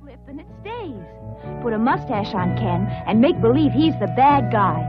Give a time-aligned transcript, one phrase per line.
[0.00, 1.04] slip and it stays.
[1.62, 4.80] Put a mustache on Ken and make believe he's the bad guy.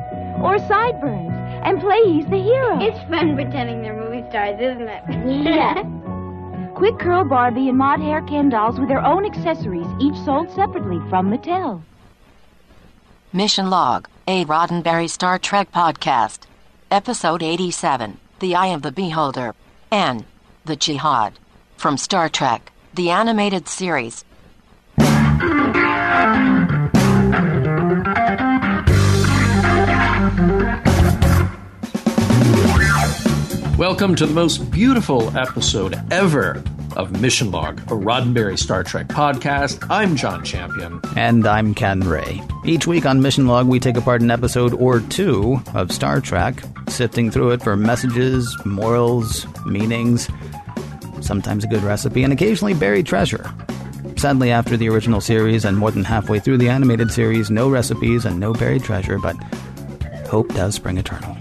[0.41, 1.33] Or sideburns
[1.65, 2.79] and play he's the hero.
[2.81, 5.45] It's fun pretending they're movie stars, isn't it?
[5.45, 5.83] Yeah.
[6.75, 10.97] Quick Curl Barbie and Mod Hair Ken dolls with their own accessories, each sold separately
[11.09, 11.81] from Mattel.
[13.33, 16.39] Mission Log, a Roddenberry Star Trek podcast.
[16.89, 19.53] Episode 87 The Eye of the Beholder.
[19.91, 20.25] And
[20.65, 21.33] The Jihad.
[21.77, 24.23] From Star Trek, the animated series.
[33.91, 36.63] Welcome to the most beautiful episode ever
[36.95, 39.85] of Mission Log, a Roddenberry Star Trek podcast.
[39.89, 41.01] I'm John Champion.
[41.17, 42.41] And I'm Ken Ray.
[42.63, 46.63] Each week on Mission Log, we take apart an episode or two of Star Trek,
[46.87, 50.29] sifting through it for messages, morals, meanings,
[51.19, 53.53] sometimes a good recipe, and occasionally buried treasure.
[54.15, 58.23] Sadly, after the original series and more than halfway through the animated series, no recipes
[58.23, 59.35] and no buried treasure, but
[60.27, 61.40] hope does spring eternal.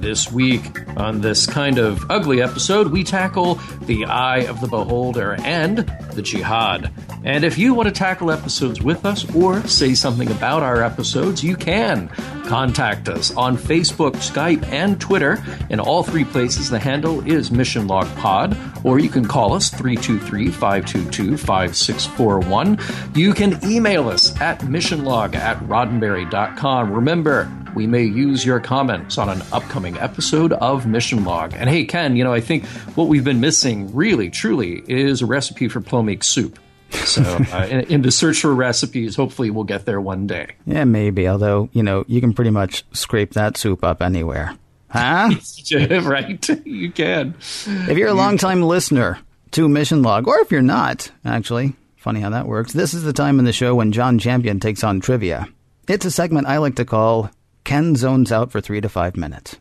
[0.00, 5.34] This week, on this kind of ugly episode, we tackle the Eye of the Beholder
[5.40, 5.78] and
[6.12, 6.92] the Jihad.
[7.24, 11.42] And if you want to tackle episodes with us or say something about our episodes,
[11.42, 12.08] you can.
[12.46, 15.42] Contact us on Facebook, Skype, and Twitter.
[15.68, 19.68] In all three places, the handle is Mission Log Pod, or you can call us
[19.68, 22.78] 323 522 5641.
[23.14, 26.92] You can email us at missionlog at roddenberry.com.
[26.92, 31.54] Remember, we may use your comments on an upcoming episode of Mission Log.
[31.54, 35.26] And hey, Ken, you know, I think what we've been missing, really, truly, is a
[35.26, 36.58] recipe for plomeek soup.
[36.90, 40.48] So, uh, in, in, the search for recipes, hopefully we'll get there one day.
[40.66, 41.28] Yeah, maybe.
[41.28, 44.56] Although, you know, you can pretty much scrape that soup up anywhere.
[44.90, 45.30] Huh?
[46.02, 46.48] right.
[46.66, 47.36] You can.
[47.38, 49.20] If you're a long-time listener
[49.52, 53.12] to Mission Log, or if you're not, actually, funny how that works, this is the
[53.12, 55.46] time in the show when John Champion takes on trivia.
[55.86, 57.30] It's a segment I like to call
[57.68, 59.58] Ken zones out for three to five minutes.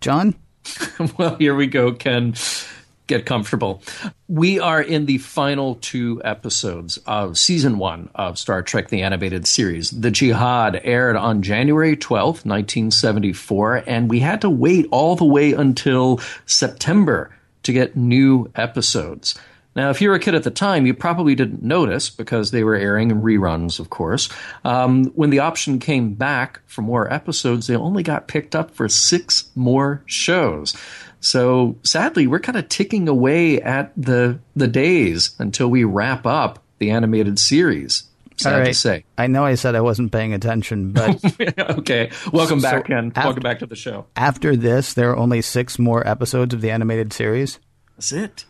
[0.00, 0.34] John?
[1.16, 2.34] well, here we go, Ken.
[3.06, 3.80] Get comfortable.
[4.26, 9.46] We are in the final two episodes of season one of Star Trek The Animated
[9.46, 9.90] Series.
[9.90, 15.52] The Jihad aired on January 12th, 1974, and we had to wait all the way
[15.52, 19.38] until September to get new episodes.
[19.76, 22.62] Now, if you were a kid at the time, you probably didn't notice because they
[22.62, 24.28] were airing in reruns, of course.
[24.64, 28.88] Um, when the option came back for more episodes, they only got picked up for
[28.88, 30.76] six more shows.
[31.20, 36.62] So sadly, we're kind of ticking away at the the days until we wrap up
[36.78, 38.04] the animated series.
[38.36, 39.04] Sad to say.
[39.16, 41.24] I know I said I wasn't paying attention, but
[41.78, 42.10] okay.
[42.32, 43.12] Welcome back, so Ken.
[43.14, 44.06] After, Welcome back to the show.
[44.16, 47.58] After this, there are only six more episodes of the animated series.
[47.96, 48.44] That's it.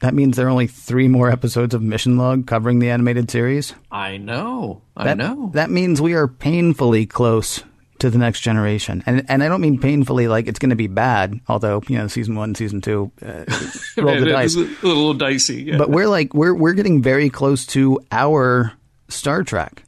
[0.00, 3.74] That means there are only three more episodes of Mission Log covering the animated series.
[3.90, 4.82] I know.
[4.96, 5.50] I that, know.
[5.54, 7.64] That means we are painfully close
[7.98, 10.86] to the next generation, and and I don't mean painfully like it's going to be
[10.86, 11.40] bad.
[11.48, 13.44] Although you know, season one, season two, uh,
[13.96, 14.54] roll the dice.
[14.54, 15.64] a little dicey.
[15.64, 15.78] Yeah.
[15.78, 18.72] But we're like we're we're getting very close to our
[19.08, 19.82] Star Trek.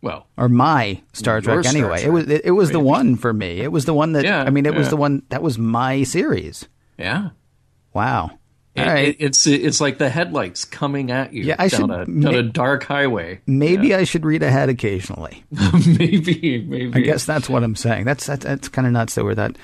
[0.00, 2.00] Well, or my Star Trek Star anyway.
[2.00, 2.04] Trek.
[2.04, 3.60] It was it, it was the one for me.
[3.60, 4.78] It was the one that yeah, I mean, it yeah.
[4.78, 6.66] was the one that was my series.
[6.98, 7.30] Yeah.
[7.92, 8.38] Wow.
[8.76, 9.08] It, right.
[9.08, 12.20] it, it's it's like the headlights coming at you yeah, I down, should, a, down
[12.20, 13.40] ma- a dark highway.
[13.46, 13.98] Maybe yeah.
[13.98, 15.44] I should read ahead occasionally.
[15.98, 16.92] maybe, maybe.
[16.94, 18.04] I guess that's what I'm saying.
[18.04, 19.56] That's that's, that's kind of nuts that we're that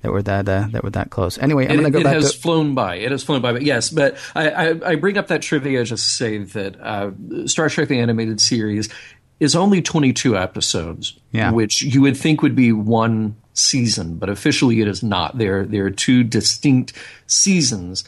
[0.00, 1.36] that we're that uh, that we're that close.
[1.38, 2.16] Anyway, I'm going to go it back.
[2.16, 2.96] It has flown by.
[2.96, 3.52] It has flown by.
[3.52, 7.10] But yes, but I, I, I bring up that trivia just to say that uh,
[7.46, 8.88] Star Trek: The Animated Series
[9.38, 11.50] is only 22 episodes, yeah.
[11.50, 15.36] which you would think would be one season, but officially it is not.
[15.38, 16.92] There there are two distinct
[17.26, 18.04] seasons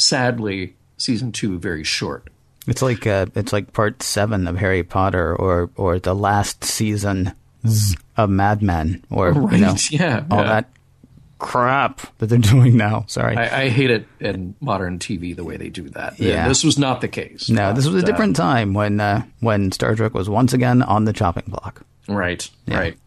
[0.00, 2.28] sadly, season two very short.
[2.66, 7.32] It's like uh, it's like part seven of Harry Potter, or or the last season
[8.16, 10.44] of Mad Men, or right, you know, yeah, all yeah.
[10.44, 10.70] that
[11.38, 13.04] crap that they're doing now.
[13.08, 16.20] Sorry, I, I, hate it in modern TV the way they do that.
[16.20, 17.48] Yeah, this was not the case.
[17.48, 20.82] No, this was a different uh, time when uh, when Star Trek was once again
[20.82, 21.82] on the chopping block.
[22.08, 22.78] Right, yeah.
[22.78, 22.98] right.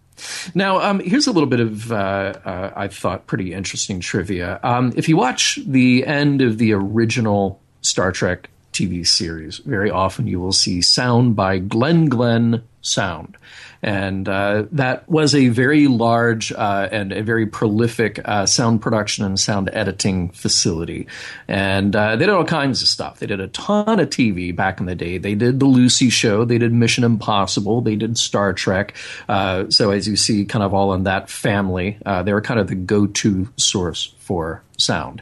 [0.54, 4.60] Now, um, here's a little bit of, uh, uh, I thought, pretty interesting trivia.
[4.64, 10.28] Um, if you watch the end of the original Star Trek TV series, very often
[10.28, 13.38] you will see sound by Glen Glen Sound.
[13.84, 19.26] And uh, that was a very large uh, and a very prolific uh, sound production
[19.26, 21.06] and sound editing facility.
[21.50, 23.20] And uh, they did all kinds of stuff.
[23.20, 25.18] They did a ton of TV back in the day.
[25.18, 28.96] They did The Lucy Show, they did Mission Impossible, they did Star Trek.
[29.28, 32.62] Uh, so, as you see, kind of all in that family, uh, they were kind
[32.62, 35.22] of the go to source for sound.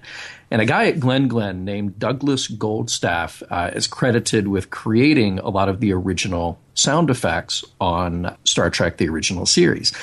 [0.52, 5.50] And a guy at Glen Glen named Douglas Goldstaff uh, is credited with creating a
[5.50, 9.94] lot of the original sound effects on Star Trek, the original series.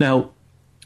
[0.00, 0.30] Now,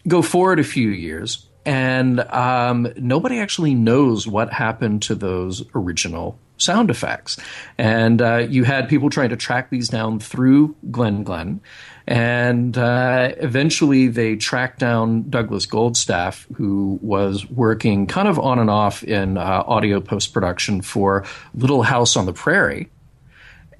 [0.09, 6.37] go forward a few years, and um, nobody actually knows what happened to those original
[6.59, 7.39] sound effects.
[7.79, 11.61] And uh, you had people trying to track these down through Glen Glen.
[12.07, 18.71] And uh, eventually they tracked down Douglas Goldstaff, who was working kind of on and
[18.71, 22.89] off in uh, audio post production for Little House on the Prairie.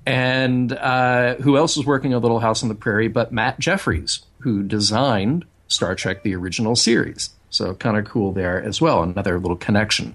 [0.07, 4.21] And uh, who else was working on Little House on the Prairie but Matt Jefferies,
[4.39, 7.31] who designed Star Trek, the original series.
[7.51, 9.03] So kind of cool there as well.
[9.03, 10.15] Another little connection.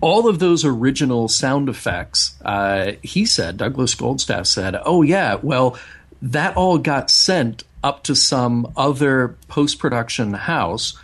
[0.00, 5.78] All of those original sound effects, uh, he said, Douglas Goldstaff said, oh, yeah, well,
[6.22, 10.96] that all got sent up to some other post production house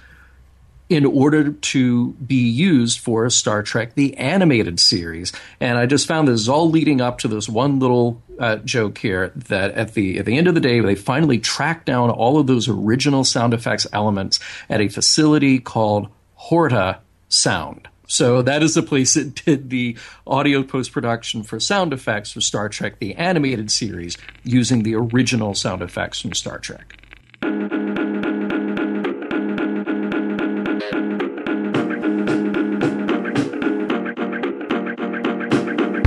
[0.88, 5.32] in order to be used for Star Trek the animated series.
[5.61, 9.32] And I just found this all leading up to this one little uh, joke here
[9.35, 12.47] that at the at the end of the day they finally tracked down all of
[12.47, 17.88] those original sound effects elements at a facility called Horta Sound.
[18.08, 19.96] So that is the place that did the
[20.26, 25.55] audio post production for sound effects for Star Trek the animated series using the original
[25.55, 26.94] sound effects from Star Trek.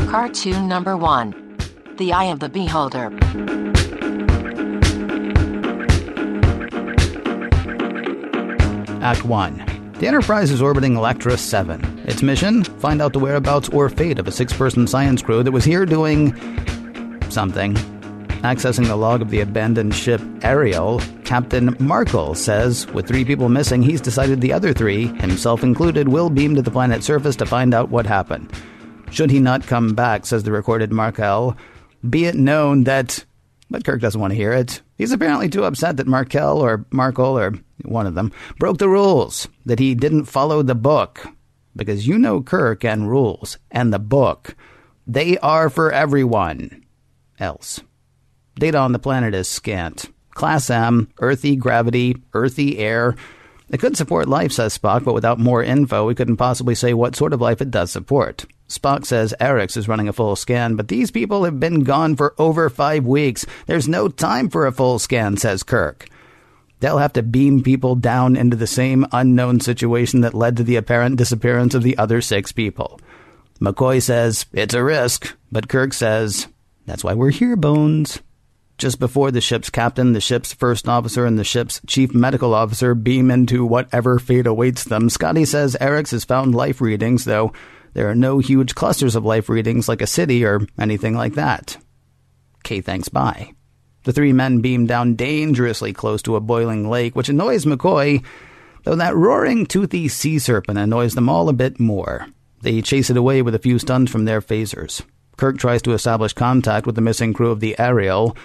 [0.09, 1.35] Cartoon number one
[1.97, 3.11] The Eye of the Beholder.
[9.03, 9.70] Act 1.
[10.01, 12.05] The Enterprise is orbiting Lactra 7.
[12.05, 12.63] Its mission?
[12.63, 15.85] Find out the whereabouts or fate of a six person science crew that was here
[15.85, 16.33] doing.
[17.29, 17.75] something.
[18.41, 23.83] Accessing the log of the abandoned ship Ariel, Captain Markle says, with three people missing,
[23.83, 27.71] he's decided the other three, himself included, will beam to the planet's surface to find
[27.71, 28.51] out what happened.
[29.11, 31.55] Should he not come back, says the recorded Markel,
[32.09, 33.23] be it known that.
[33.71, 34.81] But Kirk doesn't want to hear it.
[34.97, 37.53] He's apparently too upset that Markel or Markle or
[37.83, 41.25] one of them broke the rules, that he didn't follow the book.
[41.73, 44.55] Because you know Kirk and rules and the book.
[45.07, 46.85] They are for everyone
[47.39, 47.79] else.
[48.55, 50.11] Data on the planet is scant.
[50.31, 53.15] Class M, earthy gravity, earthy air.
[53.69, 57.15] It could support life, says Spock, but without more info, we couldn't possibly say what
[57.15, 58.45] sort of life it does support.
[58.71, 62.33] Spock says Arex is running a full scan, but these people have been gone for
[62.37, 63.45] over five weeks.
[63.67, 66.07] There's no time for a full scan, says Kirk.
[66.79, 70.77] They'll have to beam people down into the same unknown situation that led to the
[70.77, 72.99] apparent disappearance of the other six people.
[73.59, 76.47] McCoy says, it's a risk, but Kirk says,
[76.87, 78.21] that's why we're here, Bones.
[78.79, 82.95] Just before the ship's captain, the ship's first officer, and the ship's chief medical officer
[82.95, 87.53] beam into whatever fate awaits them, Scotty says Arex has found life readings, though
[87.93, 91.77] there are no huge clusters of life readings like a city or anything like that.
[92.63, 93.53] Kay thanks bye.
[94.03, 98.23] The three men beam down dangerously close to a boiling lake, which annoys McCoy,
[98.83, 102.27] though that roaring, toothy sea serpent annoys them all a bit more.
[102.61, 105.03] They chase it away with a few stuns from their phasers.
[105.37, 108.35] Kirk tries to establish contact with the missing crew of the Ariel.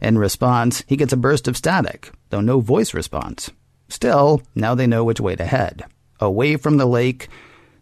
[0.00, 3.50] In response, he gets a burst of static, though no voice response.
[3.88, 5.84] Still, now they know which way to head.
[6.20, 7.28] Away from the lake,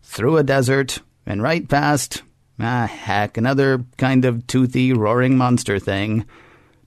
[0.02, 2.22] through a desert, and right past,
[2.60, 6.24] ah, heck, another kind of toothy, roaring monster thing.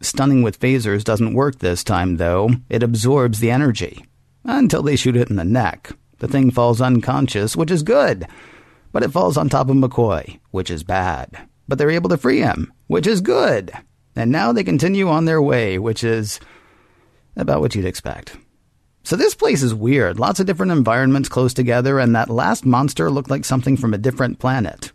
[0.02, 2.52] Stunning with phasers doesn't work this time, though.
[2.70, 4.06] It absorbs the energy.
[4.44, 5.92] Until they shoot it in the neck.
[6.20, 8.28] The thing falls unconscious, which is good.
[8.92, 11.48] But it falls on top of McCoy, which is bad.
[11.68, 13.72] But they're able to free him, which is good.
[14.16, 16.40] And now they continue on their way, which is
[17.36, 18.38] about what you'd expect.
[19.08, 20.20] So this place is weird.
[20.20, 23.98] Lots of different environments close together, and that last monster looked like something from a
[23.98, 24.92] different planet.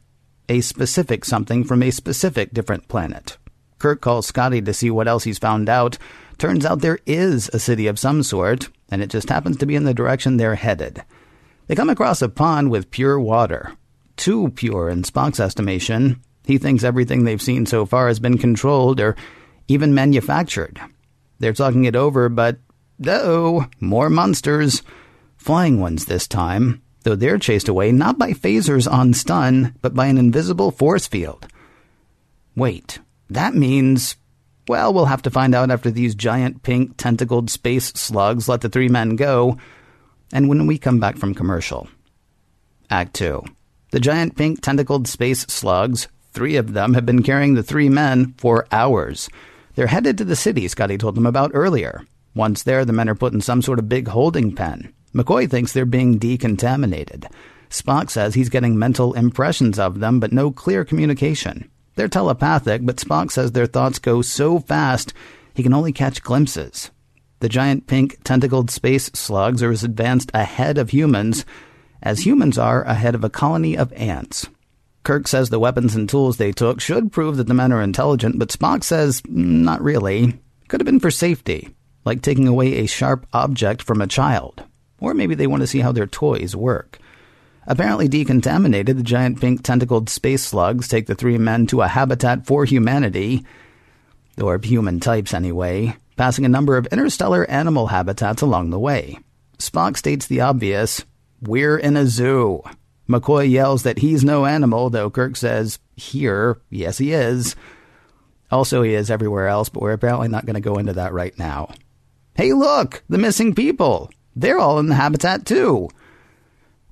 [0.51, 3.39] A specific something from a specific different planet.
[3.79, 5.97] Kirk calls Scotty to see what else he's found out.
[6.37, 9.77] Turns out there is a city of some sort, and it just happens to be
[9.77, 11.03] in the direction they're headed.
[11.67, 13.73] They come across a pond with pure water.
[14.19, 16.21] Too pure in Spock's estimation.
[16.45, 19.17] He thinks everything they've seen so far has been controlled or
[19.69, 20.79] even manufactured.
[21.39, 22.59] They're talking it over, but
[23.09, 24.83] oh, more monsters.
[25.37, 30.07] Flying ones this time, though they're chased away not by phasers on stun, but by
[30.07, 31.47] an invisible force field.
[32.55, 32.99] Wait,
[33.31, 34.17] that means.
[34.69, 38.69] Well, we'll have to find out after these giant pink tentacled space slugs let the
[38.69, 39.59] three men go,
[40.33, 41.89] and when we come back from commercial.
[42.89, 43.43] Act 2.
[43.91, 48.35] The giant pink tentacled space slugs, three of them, have been carrying the three men
[48.39, 49.29] for hours.
[49.75, 52.07] They're headed to the city Scotty told them about earlier.
[52.35, 54.93] Once there, the men are put in some sort of big holding pen.
[55.15, 57.27] McCoy thinks they're being decontaminated.
[57.69, 61.71] Spock says he's getting mental impressions of them, but no clear communication.
[61.95, 65.13] They're telepathic, but Spock says their thoughts go so fast
[65.55, 66.91] he can only catch glimpses.
[67.41, 71.45] The giant pink tentacled space slugs are as advanced ahead of humans
[72.03, 74.49] as humans are ahead of a colony of ants.
[75.05, 78.39] Kirk says the weapons and tools they took should prove that the men are intelligent,
[78.39, 80.39] but Spock says mm, not really.
[80.69, 81.75] Could have been for safety,
[82.05, 84.65] like taking away a sharp object from a child.
[85.01, 86.99] Or maybe they want to see how their toys work.
[87.67, 92.45] Apparently decontaminated, the giant pink tentacled space slugs take the three men to a habitat
[92.45, 93.45] for humanity,
[94.41, 99.19] or human types anyway, passing a number of interstellar animal habitats along the way.
[99.59, 101.05] Spock states the obvious
[101.41, 102.63] We're in a zoo.
[103.09, 107.55] McCoy yells that he's no animal, though Kirk says, Here, yes, he is.
[108.51, 111.37] Also, he is everywhere else, but we're apparently not going to go into that right
[111.39, 111.73] now.
[112.35, 113.03] Hey, look!
[113.09, 114.11] The missing people!
[114.35, 115.91] They're all in the habitat, too!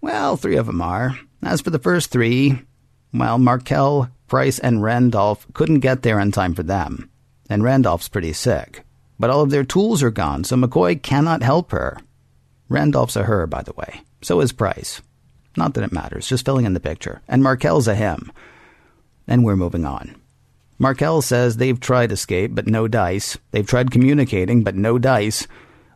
[0.02, 1.18] Well, three of them are.
[1.42, 2.61] As for the first three,
[3.14, 7.11] well, Markel, Price, and Randolph couldn't get there in time for them.
[7.49, 8.85] And Randolph's pretty sick.
[9.18, 11.99] But all of their tools are gone, so McCoy cannot help her.
[12.68, 14.02] Randolph's a her, by the way.
[14.23, 15.00] So is Price.
[15.56, 17.23] Not that it matters, just filling in the picture.
[17.26, 18.30] And Markel's a him.
[19.26, 20.20] And we're moving on.
[20.81, 23.37] Markel says they've tried escape, but no dice.
[23.51, 25.47] They've tried communicating, but no dice.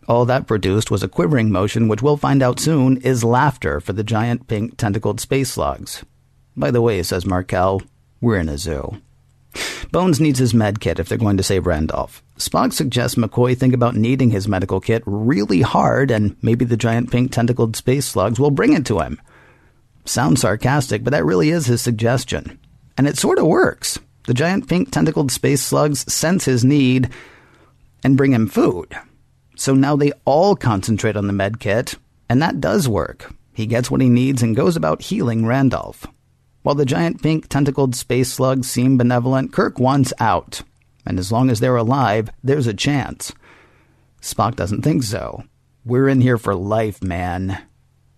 [0.06, 3.94] All that produced was a quivering motion, which we'll find out soon is laughter for
[3.94, 6.04] the giant pink tentacled space slugs.
[6.54, 7.80] By the way, says Markel,
[8.20, 9.00] we're in a zoo.
[9.90, 12.22] Bones needs his med kit if they're going to save Randolph.
[12.36, 17.10] Spock suggests McCoy think about needing his medical kit really hard, and maybe the giant
[17.10, 19.18] pink tentacled space slugs will bring it to him.
[20.04, 22.58] Sounds sarcastic, but that really is his suggestion.
[22.98, 23.98] And it sort of works.
[24.26, 27.10] The giant pink tentacled space slugs sense his need
[28.02, 28.94] and bring him food.
[29.56, 31.96] So now they all concentrate on the med kit,
[32.28, 33.32] and that does work.
[33.52, 36.06] He gets what he needs and goes about healing Randolph.
[36.62, 40.62] While the giant pink tentacled space slugs seem benevolent, Kirk wants out.
[41.04, 43.32] And as long as they're alive, there's a chance.
[44.22, 45.44] Spock doesn't think so.
[45.84, 47.62] We're in here for life, man.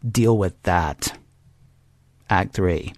[0.09, 1.19] Deal with that.
[2.31, 2.93] Act 3.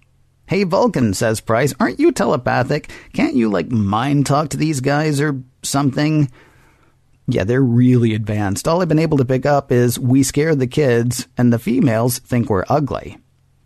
[0.49, 2.89] Hey, Vulcan, says Price, aren't you telepathic?
[3.13, 6.31] Can't you, like, mind talk to these guys or something?
[7.27, 8.67] Yeah, they're really advanced.
[8.67, 12.17] All I've been able to pick up is we scare the kids, and the females
[12.17, 13.19] think we're ugly.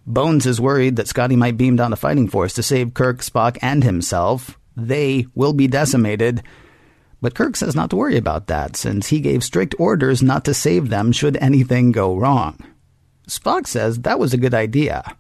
[0.06, 3.58] Bones is worried that Scotty might beam down a fighting force to save Kirk, Spock,
[3.62, 4.60] and himself.
[4.76, 6.44] They will be decimated.
[7.22, 10.54] But Kirk says not to worry about that, since he gave strict orders not to
[10.54, 12.60] save them should anything go wrong.
[13.30, 15.16] Spock says that was a good idea.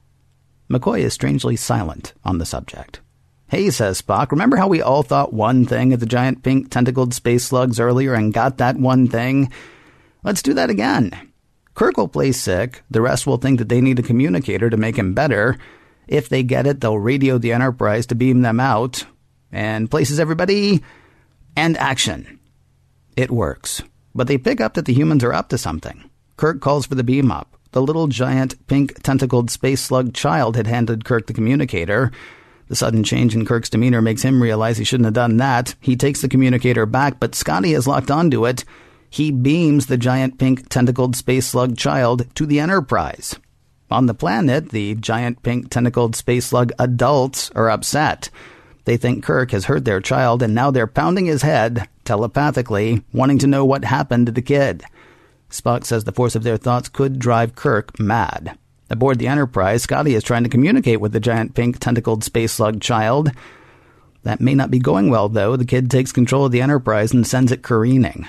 [0.74, 3.00] McCoy is strangely silent on the subject.
[3.48, 7.13] Hey, says Spock, remember how we all thought one thing of the giant pink tentacled
[7.13, 9.51] space slugs earlier and got that one thing?
[10.24, 11.12] Let's do that again.
[11.75, 12.82] Kirk will play sick.
[12.89, 15.58] The rest will think that they need a communicator to make him better.
[16.08, 19.06] If they get it, they'll radio the Enterprise to beam them out.
[19.51, 20.84] And places everybody.
[21.56, 22.39] And action.
[23.15, 23.82] It works.
[24.15, 26.10] But they pick up that the humans are up to something.
[26.38, 27.58] Kirk calls for the beam up.
[27.74, 32.12] The little giant pink tentacled space slug child had handed Kirk the communicator.
[32.68, 35.74] The sudden change in Kirk's demeanor makes him realize he shouldn't have done that.
[35.82, 38.63] He takes the communicator back, but Scotty has locked onto it.
[39.10, 43.39] He beams the giant pink tentacled space slug child to the Enterprise.
[43.89, 48.30] On the planet, the giant pink tentacled space slug adults are upset.
[48.86, 53.39] They think Kirk has hurt their child, and now they're pounding his head, telepathically, wanting
[53.39, 54.84] to know what happened to the kid.
[55.53, 58.57] Spock says the force of their thoughts could drive Kirk mad.
[58.89, 62.81] Aboard the Enterprise, Scotty is trying to communicate with the giant pink tentacled space slug
[62.81, 63.31] child.
[64.24, 65.55] That may not be going well, though.
[65.55, 68.27] The kid takes control of the Enterprise and sends it careening.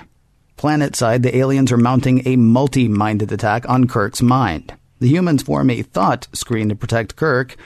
[0.59, 4.75] Planetside, the aliens are mounting a multi minded attack on Kirk's mind.
[5.01, 7.57] The humans form a thought screen to protect Kirk.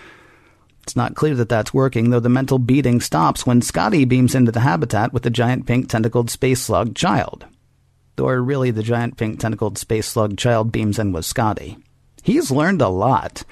[0.85, 4.53] It's not clear that that's working, though the mental beating stops when Scotty beams into
[4.53, 7.45] the habitat with the giant pink tentacled space slug child.
[8.19, 11.79] Or really, the giant pink tentacled space slug child beams in with Scotty.
[12.23, 13.45] He's learned a lot.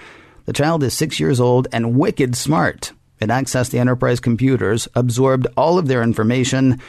[0.45, 2.93] The child is six years old and wicked smart.
[3.21, 6.81] It accessed the Enterprise computers, absorbed all of their information,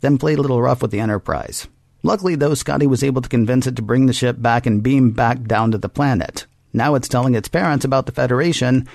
[0.00, 1.68] then played a little rough with the Enterprise.
[2.02, 5.10] Luckily, though, Scotty was able to convince it to bring the ship back and beam
[5.10, 6.46] back down to the planet.
[6.72, 8.88] Now it's telling its parents about the Federation,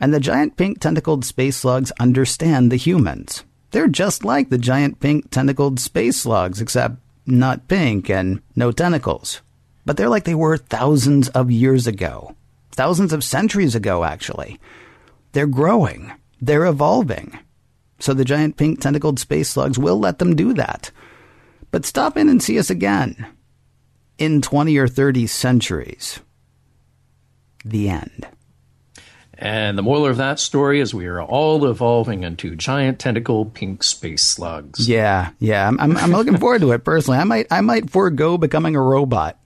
[0.00, 3.44] and the giant pink tentacled space slugs understand the humans.
[3.70, 9.42] They're just like the giant pink tentacled space slugs, except not pink and no tentacles
[9.84, 12.36] but they're like they were thousands of years ago.
[12.70, 14.60] Thousands of centuries ago, actually.
[15.32, 16.12] They're growing.
[16.40, 17.38] They're evolving.
[17.98, 20.90] So the giant pink tentacled space slugs will let them do that.
[21.70, 23.26] But stop in and see us again.
[24.18, 26.20] In 20 or 30 centuries.
[27.64, 28.26] The end.
[29.42, 33.82] And the moral of that story is we are all evolving into giant tentacle pink
[33.82, 34.88] space slugs.
[34.88, 35.66] Yeah, yeah.
[35.66, 37.18] I'm, I'm, I'm looking forward to it personally.
[37.18, 39.36] I might, I might forego becoming a robot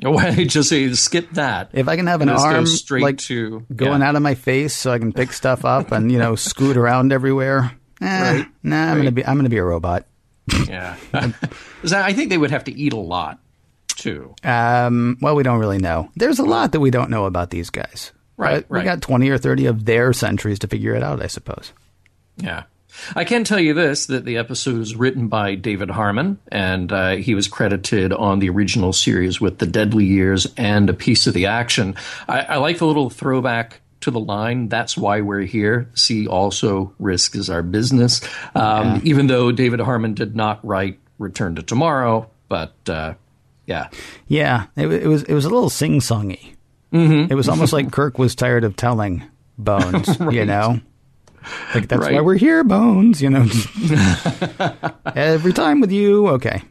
[0.06, 1.70] I just say skip that.
[1.72, 4.08] if I can have an arm straight like to- going yeah.
[4.08, 7.12] out of my face so I can pick stuff up and you know scoot around
[7.12, 7.72] everywhere.
[8.00, 8.06] Eh,
[8.38, 10.06] Right, Nah, I'm gonna be, I'm gonna be a robot.
[10.68, 13.40] yeah, I think they would have to eat a lot,
[13.88, 14.34] too.
[14.44, 16.08] Um, well, we don't really know.
[16.16, 18.12] There's a lot that we don't know about these guys.
[18.40, 18.84] Right, But We right.
[18.84, 21.72] got 20 or 30 of their centuries to figure it out, I suppose.
[22.36, 22.64] Yeah.
[23.14, 27.10] I can tell you this that the episode was written by David Harmon, and uh,
[27.16, 31.34] he was credited on the original series with The Deadly Years and A Piece of
[31.34, 31.94] the Action.
[32.28, 35.90] I, I like the little throwback to the line, That's why we're here.
[35.94, 38.20] See also, risk is our business.
[38.54, 43.14] Um, Even though David Harmon did not write Return to Tomorrow, but uh,
[43.66, 43.88] yeah.
[44.26, 46.54] Yeah, it, it was it was a little sing songy.
[46.92, 47.30] Mm-hmm.
[47.32, 49.22] It was almost like Kirk was tired of telling
[49.58, 50.80] Bones, you know,
[51.74, 53.22] like that's why we're here, Bones.
[53.22, 53.46] You know,
[55.14, 56.28] every time with you.
[56.28, 56.62] Okay,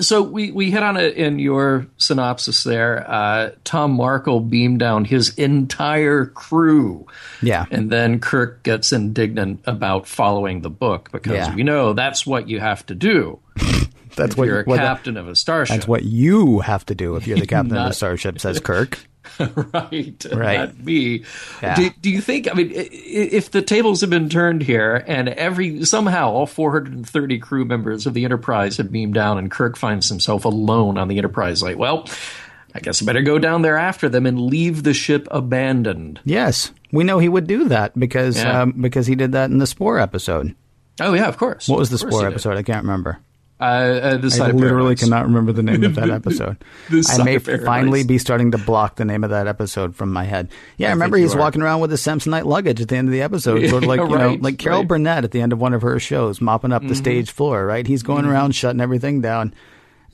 [0.00, 3.04] So we, we hit on it in your synopsis there.
[3.10, 7.06] Uh, Tom Markle beamed down his entire crew.
[7.42, 11.54] yeah, And then Kirk gets indignant about following the book because Yeah.
[11.54, 13.38] we know that's what you have to do
[14.16, 15.76] that's if what you're a what the- captain of a starship.
[15.76, 18.40] that's what you have to do if you're the captain of a starship.
[18.40, 18.98] Says Kirk.
[19.72, 20.26] right.
[20.32, 20.58] Right.
[20.58, 21.24] Not me.
[21.62, 21.74] Yeah.
[21.76, 25.84] Do, do you think, I mean, if the tables have been turned here and every,
[25.84, 30.44] somehow all 430 crew members of the Enterprise have beamed down and Kirk finds himself
[30.44, 32.08] alone on the Enterprise, like, well,
[32.74, 36.20] I guess I better go down there after them and leave the ship abandoned.
[36.24, 38.62] Yes, we know he would do that because Yeah.
[38.62, 40.54] um, because he did that in the Spore episode.
[41.00, 41.68] Oh, yeah, of course.
[41.68, 42.56] What was the Spore episode?
[42.56, 43.18] I can't remember.
[43.60, 46.56] Uh, uh, I literally cannot remember the name of that episode.
[46.90, 50.48] I may finally be starting to block the name of that episode from my head.
[50.76, 51.38] Yeah, I remember you he's are.
[51.40, 54.00] walking around with his Samsonite luggage at the end of the episode, sort of like
[54.00, 54.82] you know, like Carol right.
[54.84, 54.88] Mm-hmm.
[54.88, 57.66] Burnett at the end of one of her shows, mopping up the stage floor.
[57.66, 59.54] Right, he's going around shutting everything down.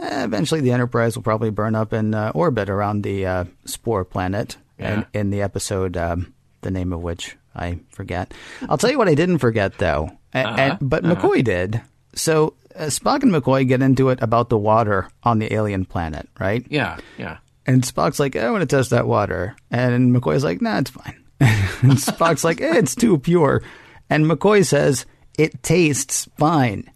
[0.01, 4.05] Eh, eventually, the Enterprise will probably burn up in uh, orbit around the uh, Spore
[4.05, 5.21] planet, and Yeah.
[5.21, 8.33] in the episode, um, the name of which I forget.
[8.69, 10.57] I'll tell you what I didn't forget though, Uh-huh.
[10.59, 11.83] and, but McCoy did.
[12.17, 16.29] So uh, Spock and McCoy get into it about the water on the alien planet,
[16.39, 16.65] right?
[16.71, 17.39] Yeah, yeah.
[17.67, 19.57] And Spock's like, I want to test that water.
[19.71, 21.25] And McCoy's like, nah, it's fine.
[21.41, 23.63] and Spock's like, eh, it's too pure.
[24.11, 25.07] And McCoy says,
[25.39, 26.91] it tastes fine.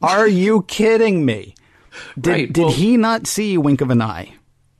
[0.00, 1.54] Are you kidding me?
[2.18, 4.34] Did, Right, did well- he not see wink of an eye?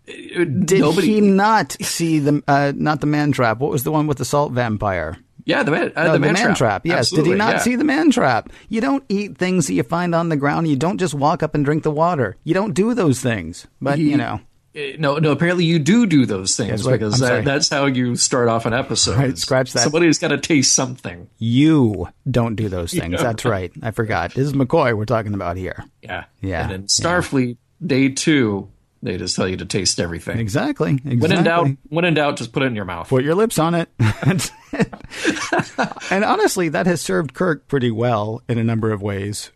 [0.06, 3.58] Did Nobody, he not see the uh, not the man trap?
[3.61, 5.16] What was the one with the salt vampire?
[5.44, 6.87] Yeah, the man, uh, No, the man, man trap.
[6.87, 7.11] Yes.
[7.11, 7.59] Did he not yeah.
[7.61, 8.50] see the man trap?
[8.68, 10.68] You don't eat things that you find on the ground.
[10.68, 12.37] You don't just walk up and drink the water.
[12.44, 13.66] You don't do those things.
[13.81, 14.40] But He- you know,
[14.74, 15.33] Uh, No, no.
[15.33, 16.92] Apparently, you do do those things right.
[16.92, 19.18] because that, that's how you start off an episode.
[19.18, 19.81] Right, scratch that.
[19.83, 21.28] Somebody's got to taste something.
[21.38, 23.20] you don't do those things.
[23.20, 23.70] That's right.
[23.83, 24.33] I forgot.
[24.33, 25.85] This is McCoy we're talking about here.
[26.02, 28.68] Yeah, Yeah, And in Starfleet, day two,
[29.03, 30.38] they just tell you to taste everything.
[30.38, 30.93] Exactly.
[30.93, 31.19] Exactly.
[31.19, 33.09] When in doubt, when in doubt, just put it in your mouth.
[33.09, 33.88] put your lips on it.
[36.11, 39.51] and honestly, that has served Kirk pretty well in a number of ways.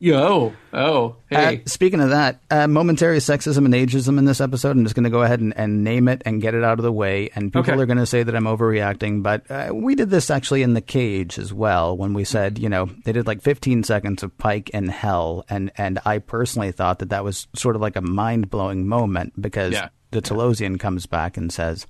[0.00, 1.56] Yeah, oh, hey.
[1.56, 4.76] Uh, speaking of that, uh, momentary sexism and ageism in this episode.
[4.76, 6.82] I'm just going to go ahead and, and name it and get it out of
[6.82, 7.30] the way.
[7.34, 7.72] And people Okay.
[7.80, 10.80] are going to say that I'm overreacting, but uh, we did this actually in the
[10.82, 14.68] cage as well when we said, you know, they did like 15 seconds of Pike
[14.70, 18.50] in hell, and and I personally thought that that was sort of like a mind
[18.50, 19.88] blowing moment because Yeah.
[20.10, 21.86] the Talosian comes back and says.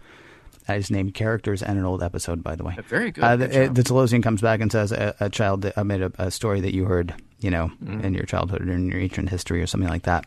[0.68, 2.76] I just named characters and an old episode, by the way.
[2.88, 3.24] Very good.
[3.24, 3.74] Uh, Good the, job.
[3.74, 6.60] the Talosian comes back and says a, a child that I made a, a story
[6.60, 8.00] that you heard, you know, Mm-hmm.
[8.04, 10.26] in your childhood or in your ancient history or something like that.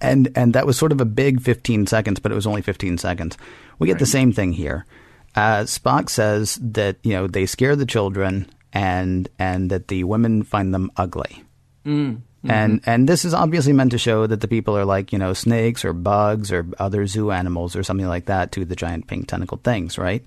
[0.00, 2.96] And and that was sort of a big 15 seconds, but it was only 15
[2.96, 3.36] seconds.
[3.78, 4.86] We get the same thing here.
[5.34, 10.42] Uh, Spock says that you know they scare the children and and that the women
[10.42, 11.44] find them ugly.
[12.46, 15.32] And and this is obviously meant to show that the people are like you know
[15.32, 19.28] snakes or bugs or other zoo animals or something like that to the giant pink
[19.28, 20.24] tentacled things, right?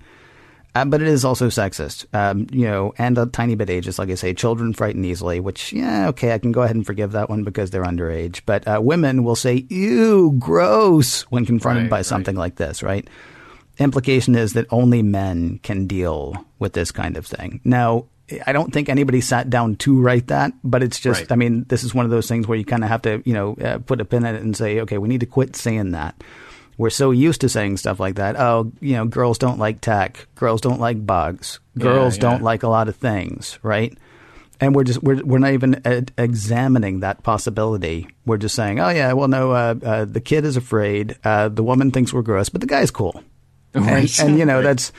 [0.76, 3.98] Uh, but it is also sexist, um, you know, and a tiny bit ageist.
[3.98, 7.14] Like I say, children frighten easily, which, yeah, okay, I can go ahead and forgive
[7.14, 8.42] that one because they're underage.
[8.46, 12.06] But uh, women will say, ew, gross, when confronted Right, by right.
[12.06, 13.08] something like this, right?
[13.80, 17.60] Implication is that only men can deal with this kind of thing.
[17.64, 18.06] Now,
[18.46, 21.32] I don't think anybody sat down to write that, but it's just, Right.
[21.32, 23.34] I mean, this is one of those things where you kind of have to, you
[23.34, 25.92] know, uh, put a pin in it and say, okay, we need to quit saying
[25.92, 26.22] that.
[26.78, 28.40] We're so used to saying stuff like that.
[28.40, 30.28] Oh, you know, girls don't like tech.
[30.36, 31.60] Girls don't like bugs.
[31.78, 32.22] Girls yeah.
[32.22, 33.98] don't like a lot of things, right?
[34.60, 38.08] and we're just we're we're not even ed- examining that possibility.
[38.26, 41.62] We're just saying, oh yeah, well no, uh, uh, the kid is afraid, uh, the
[41.62, 43.24] woman thinks we're gross, but the guy's cool,
[43.76, 44.20] Right.
[44.20, 44.64] and, and you know Right.
[44.64, 44.92] that's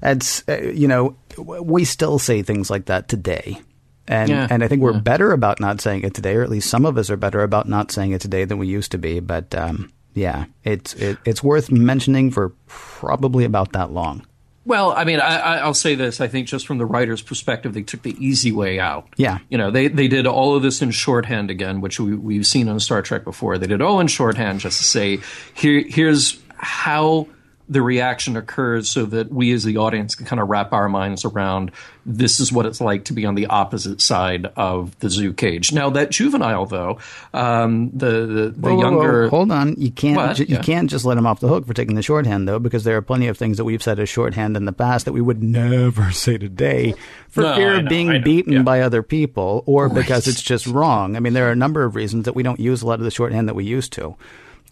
[0.00, 3.58] that's uh, you know we still say things like that today.
[4.06, 4.98] And Yeah, and I think we're yeah.
[5.00, 7.68] better about not saying it today, or at least some of us are better about
[7.68, 9.20] not saying it today than we used to be.
[9.20, 14.26] But um, yeah, it's it, it's worth mentioning for probably about that long.
[14.66, 16.20] Well, I mean, I, I- I'll say this.
[16.22, 19.06] I think just from the writer's perspective, they took the easy way out.
[19.18, 19.38] Yeah.
[19.50, 22.68] You know, they, they did all of this in shorthand again, which we, we've seen
[22.70, 23.58] on Star Trek before.
[23.58, 25.20] They did all in shorthand just to say,
[25.54, 27.28] here, here's how
[27.68, 31.24] the reaction occurs so that we as the audience can kind of wrap our minds
[31.24, 31.70] around
[32.06, 35.72] this is what it's like to be on the opposite side of the zoo cage.
[35.72, 36.98] Now, that juvenile, though,
[37.32, 38.80] um, the, the, the Whoa, whoa, whoa.
[38.82, 39.28] younger.
[39.30, 41.94] Hold on, you can't ju- you can't just let him off the hook for taking
[41.94, 44.66] the shorthand though, because there are plenty of things that we've said as shorthand in
[44.66, 46.94] the past that we would never say today
[47.30, 48.62] for No, fear of being beaten yeah.
[48.62, 51.16] by other people or because it's just wrong.
[51.16, 53.04] I mean, there are a number of reasons that we don't use a lot of
[53.06, 54.14] the shorthand that we used to.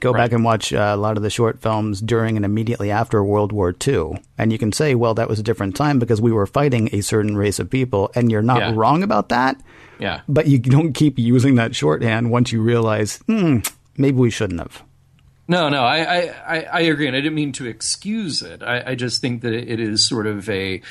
[0.03, 0.25] Go Right.
[0.25, 3.53] back and watch uh, a lot of the short films during and immediately after World
[3.53, 6.45] War II, and you can say, well, that was a different time because we were
[6.47, 8.73] fighting a certain race of people, and you're not Yeah.
[8.75, 9.61] wrong about that.
[10.01, 10.21] Yeah.
[10.29, 13.59] But you don't keep using that shorthand once you realize, hmm,
[13.97, 14.83] maybe we shouldn't have.
[15.47, 18.63] No, no, I, I, I, agree, and I didn't mean to excuse it.
[18.63, 20.83] I, I just think that it is sort of a,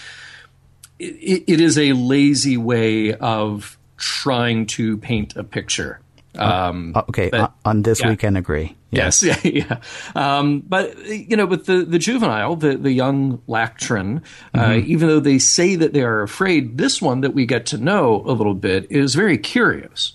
[0.99, 5.99] it, it is a lazy way of trying to paint a picture.
[6.37, 8.09] Um, Uh, Okay, but- on, on this yeah.
[8.09, 8.75] we can agree.
[8.93, 9.77] Yes, yeah, yeah.
[10.15, 14.21] Um, but you know, with the the juvenile, the the young Lactran,
[14.53, 17.77] uh, even though they say that they are afraid, this one that we get to
[17.77, 20.11] know a little bit is very curious.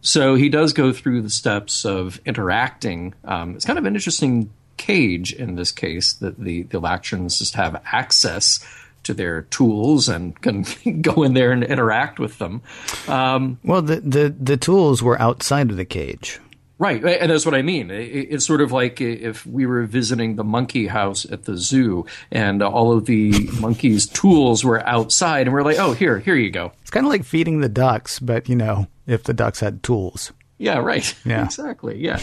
[0.00, 3.14] So he does go through the steps of interacting.
[3.24, 7.54] Um, it's kind of an interesting cage in this case that the the Lactrans just
[7.54, 8.58] have access
[9.04, 10.64] to their tools and can
[11.02, 12.62] go in there and interact with them.
[13.06, 16.40] Um, Well, the, the the tools were outside of the cage.
[16.80, 17.90] Right, and that's what I mean.
[17.90, 22.06] It- It's sort of like if we were visiting the monkey house at the zoo,
[22.30, 26.50] and all of the monkeys' tools were outside, and we're like, "Oh, here, here you
[26.50, 29.82] go." It's kind of like feeding the ducks, but you know, if the ducks had
[29.82, 30.32] tools.
[30.58, 31.12] Yeah, right.
[31.24, 31.44] Yeah.
[31.44, 31.98] exactly.
[31.98, 32.20] Yeah,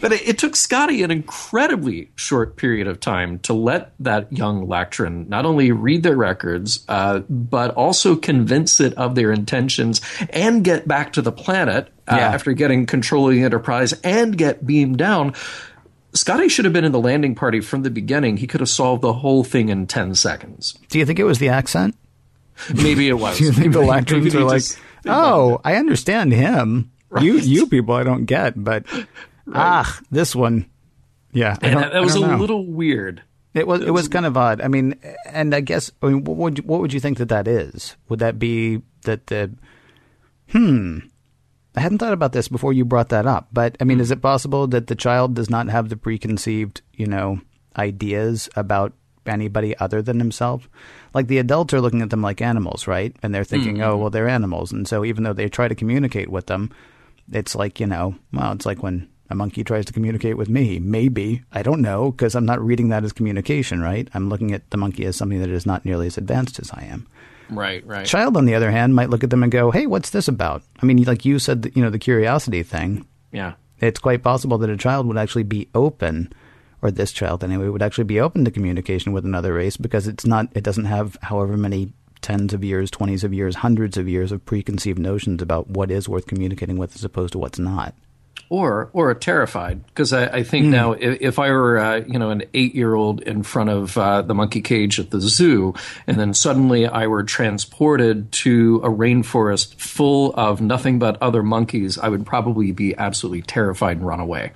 [0.00, 4.66] but it, it took Scotty an incredibly short period of time to let that young
[4.66, 10.64] Lactran not only read their records, uh, but also convince it of their intentions and
[10.64, 12.28] get back to the planet uh, Yeah.
[12.28, 15.34] after getting control of the Enterprise and get beamed down.
[16.12, 18.36] Scotty should have been in the landing party from the beginning.
[18.38, 20.76] He could have solved the whole thing in 10 seconds.
[20.88, 21.94] Do you think it was the accent?
[22.74, 23.38] Maybe it was.
[23.38, 26.90] Do you think the Maybe are like, just- oh, I understand him.
[27.20, 28.84] You you people I don't get, but
[29.54, 30.66] ah, this one,
[31.32, 32.36] yeah, And that, that was a know.
[32.36, 33.22] little weird.
[33.52, 34.60] It was it was kind of odd.
[34.60, 34.94] I mean,
[35.26, 37.96] and I guess I mean, what would you, what would you think that that is?
[38.08, 39.50] Would that be that the
[40.50, 40.98] hmm?
[41.74, 43.48] I hadn't thought about this before you brought that up.
[43.52, 47.06] But I mean, is it possible that the child does not have the preconceived, you
[47.06, 47.40] know,
[47.76, 48.92] ideas about
[49.26, 50.68] anybody other than himself?
[51.12, 53.14] Like the adults are looking at them like animals, right?
[53.22, 56.28] And they're thinking, oh, well, they're animals, and so even though they try to communicate
[56.28, 56.70] with them,
[57.32, 60.78] it's like you know, well, it's like when a monkey tries to communicate with me.
[60.80, 64.08] Maybe I don't know because I'm not reading that as communication, right?
[64.12, 66.82] I'm looking at the monkey as something that is not nearly as advanced as I
[66.84, 67.06] am.
[67.48, 68.06] Right, right.
[68.06, 70.62] Child, on the other hand, might look at them and go, "Hey, what's this about?"
[70.82, 73.06] I mean, like you said, the- you know, the curiosity thing.
[73.32, 73.54] Yeah.
[73.80, 76.32] It's quite possible that a child would actually be open,
[76.82, 80.26] or this child anyway, would actually be open to communication with another race because it's
[80.26, 84.30] not, it doesn't have however many tens of years, twenties of years, hundreds of years
[84.30, 87.94] of preconceived notions about what is worth communicating with as opposed to what's not.
[88.50, 92.28] Or or terrified because I, I think now if, if I were uh, you know
[92.30, 95.72] an eight year old in front of uh, the monkey cage at the zoo,
[96.06, 101.96] and then suddenly I were transported to a rainforest full of nothing but other monkeys,
[101.96, 104.52] I would probably be absolutely terrified and run away.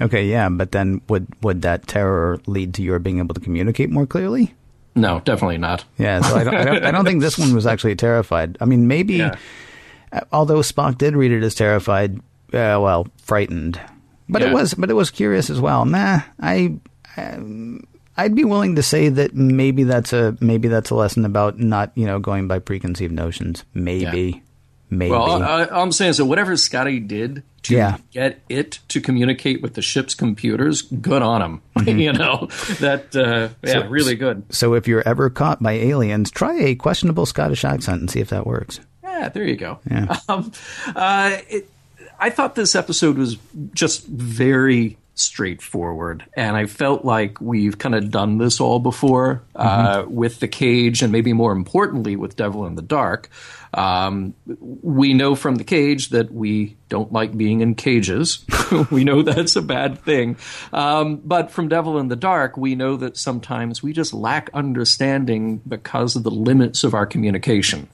[0.00, 3.90] Okay, yeah, but then would would that terror lead to your being able to communicate
[3.90, 4.54] more clearly?
[4.94, 5.84] No, definitely not.
[5.96, 8.58] Yeah, so I don't, I don't, I don't think this one was actually terrified.
[8.60, 9.36] I mean, maybe, Yeah.
[10.30, 12.20] although Spock did read it as terrified,
[12.52, 13.80] uh, well, frightened,
[14.28, 15.84] but it was, but it was curious as well.
[15.84, 16.74] Nah, I,
[17.16, 17.86] um,
[18.16, 21.92] I'd be willing to say that maybe that's a maybe that's a lesson about not
[21.94, 23.64] you know going by preconceived notions.
[23.74, 24.42] Maybe,
[24.90, 25.10] maybe.
[25.10, 27.96] Well, I, all I'm saying is that whatever Scotty did to Yeah.
[28.10, 31.62] get it to communicate with the ship's computers, good on him.
[31.82, 31.98] Mm-hmm.
[31.98, 34.44] you know that, uh, yeah, really good.
[34.54, 38.28] so if you're ever caught by aliens, try a questionable Scottish accent and see if
[38.28, 38.78] that works.
[39.02, 39.80] Yeah, there you go.
[39.90, 40.16] Yeah.
[40.28, 40.52] Um,
[40.94, 41.68] uh, it,
[42.22, 43.36] I thought this episode was
[43.74, 46.24] just very straightforward.
[46.36, 51.02] And I felt like we've kind of done this all before uh, with The Cage,
[51.02, 53.28] and maybe more importantly, with Devil in the Dark.
[53.74, 58.44] Um, we know from The Cage that we don't like being in cages.
[58.90, 60.36] we know that's a bad thing.
[60.72, 65.62] Um, but from Devil in the Dark, we know that sometimes we just lack understanding
[65.66, 67.88] because of the limits of our communication.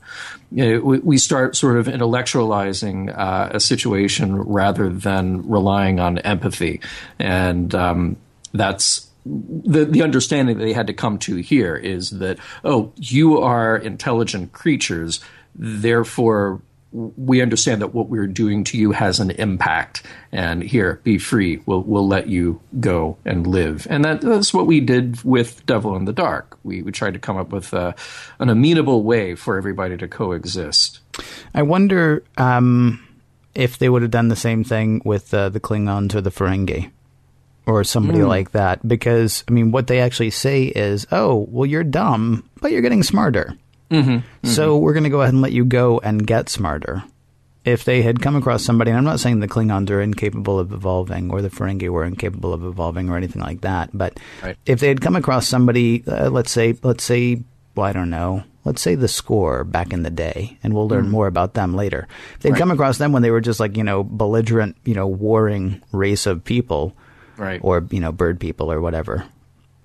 [0.51, 6.19] You know, we, we start sort of intellectualizing uh, a situation rather than relying on
[6.19, 6.81] empathy.
[7.21, 8.17] And um,
[8.53, 13.39] that's the the understanding that they had to come to here is that oh you
[13.39, 15.21] are intelligent creatures
[15.59, 20.03] therefore we understand that what we're doing to you has an impact.
[20.33, 21.61] And here be free.
[21.67, 23.87] We'll we'll let you go and live.
[23.91, 26.59] And that, that's what we did with devil in the dark.
[26.65, 27.95] We we tried to come up with a,
[28.39, 31.01] an amenable way for everybody to coexist.
[31.55, 33.07] I wonder um,
[33.55, 36.91] if they would have done the same thing with uh, the Klingons or the Ferengi
[37.67, 38.87] or somebody like that.
[38.87, 43.03] Because, I mean, what they actually say is, oh, well, you're dumb, but you're getting
[43.03, 43.55] smarter.
[43.91, 44.47] Mm-hmm.
[44.47, 44.85] So mm-hmm.
[44.85, 47.05] we're going to go ahead and let you go and get smarter.
[47.65, 50.73] If they had come across somebody, and I'm not saying the Klingons are incapable of
[50.73, 54.57] evolving or the Ferengi were incapable of evolving or anything like that, but Right.
[54.65, 57.43] if they had come across somebody, uh, let's say, let's say,
[57.75, 61.05] well, I don't know, let's say the score back in the day, and we'll learn
[61.05, 61.13] mm-hmm.
[61.13, 62.07] more about them later.
[62.37, 62.59] If they'd Right.
[62.59, 66.27] come across them when they were just like, you know, belligerent, you know, warring race
[66.27, 66.95] of people,
[67.39, 69.25] right or you know bird people or whatever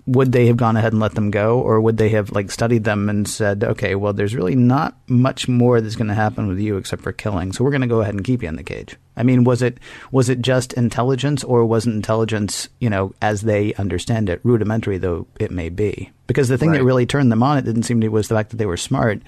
[0.06, 2.84] would they have gone ahead and let them go or would they have like studied
[2.84, 6.58] them and said okay well there's really not much more that's going to happen with
[6.58, 8.62] you except for killing so we're going to go ahead and keep you in the
[8.62, 8.96] cage.
[9.16, 9.78] I mean was it
[10.10, 15.26] was it just intelligence or wasn't intelligence you know as they understand it rudimentary though
[15.40, 16.10] it may be?
[16.26, 18.50] Because the thing that really turned them on it didn't seem to was the fact
[18.50, 19.22] that they were smart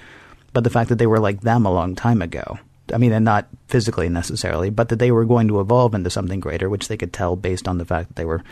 [0.52, 2.58] but the fact that they were like them a long time ago.
[2.90, 6.40] I mean, and not physically necessarily, but that they were going to evolve into something
[6.40, 8.42] greater, which they could tell based on the fact that they were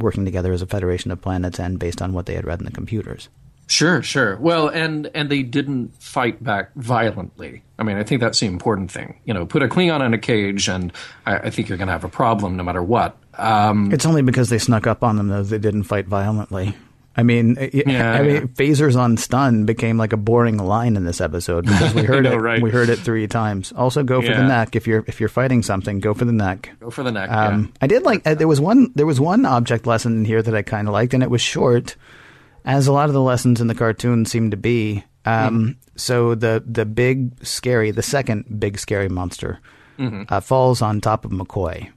[0.00, 2.64] working together as a federation of planets and based on what they had read in
[2.64, 3.28] the computers.
[3.66, 4.36] Sure, sure.
[4.36, 7.62] Well, and and they didn't fight back violently.
[7.78, 9.18] I mean, I think that's the important thing.
[9.24, 10.92] You know, put a Klingon in a cage, and
[11.24, 13.16] I, I think you're going to have a problem no matter what.
[13.38, 16.76] Um, It's only because they snuck up on them that they didn't fight violently.
[17.16, 18.40] I mean, I- Yeah, I mean, yeah.
[18.42, 22.32] phasers on stun became like a boring line in this episode because we heard know,
[22.32, 22.36] it.
[22.40, 22.60] right?
[22.62, 23.72] We heard it three times.
[23.76, 26.00] Also, go for the neck if you're if you're fighting something.
[26.00, 26.70] Go for the neck.
[26.80, 27.30] go for the neck.
[27.30, 30.42] Um, I did like uh, there was one there was one object lesson in here
[30.42, 31.96] that I kind of liked, and it was short,
[32.64, 35.04] as a lot of the lessons in the cartoon seem to be.
[35.24, 39.60] Um, So the the big scary, the second big scary monster,
[40.28, 41.90] uh, falls on top of McCoy,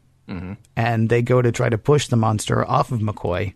[0.75, 3.53] and they go to try to push the monster off of McCoy,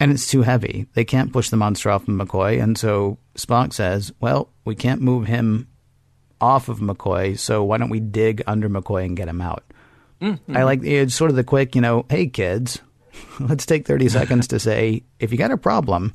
[0.00, 0.86] and it's too heavy.
[0.94, 5.00] They can't push the monster off of McCoy, and so Spock says, "Well, we can't
[5.00, 5.68] move him
[6.40, 9.64] off of McCoy, so why don't we dig under McCoy and get him out?"
[10.20, 10.56] Mm-hmm.
[10.56, 12.80] I like it's sort of the quick, you know, hey kids,
[13.40, 16.14] let's take 30 seconds to say if you got a problem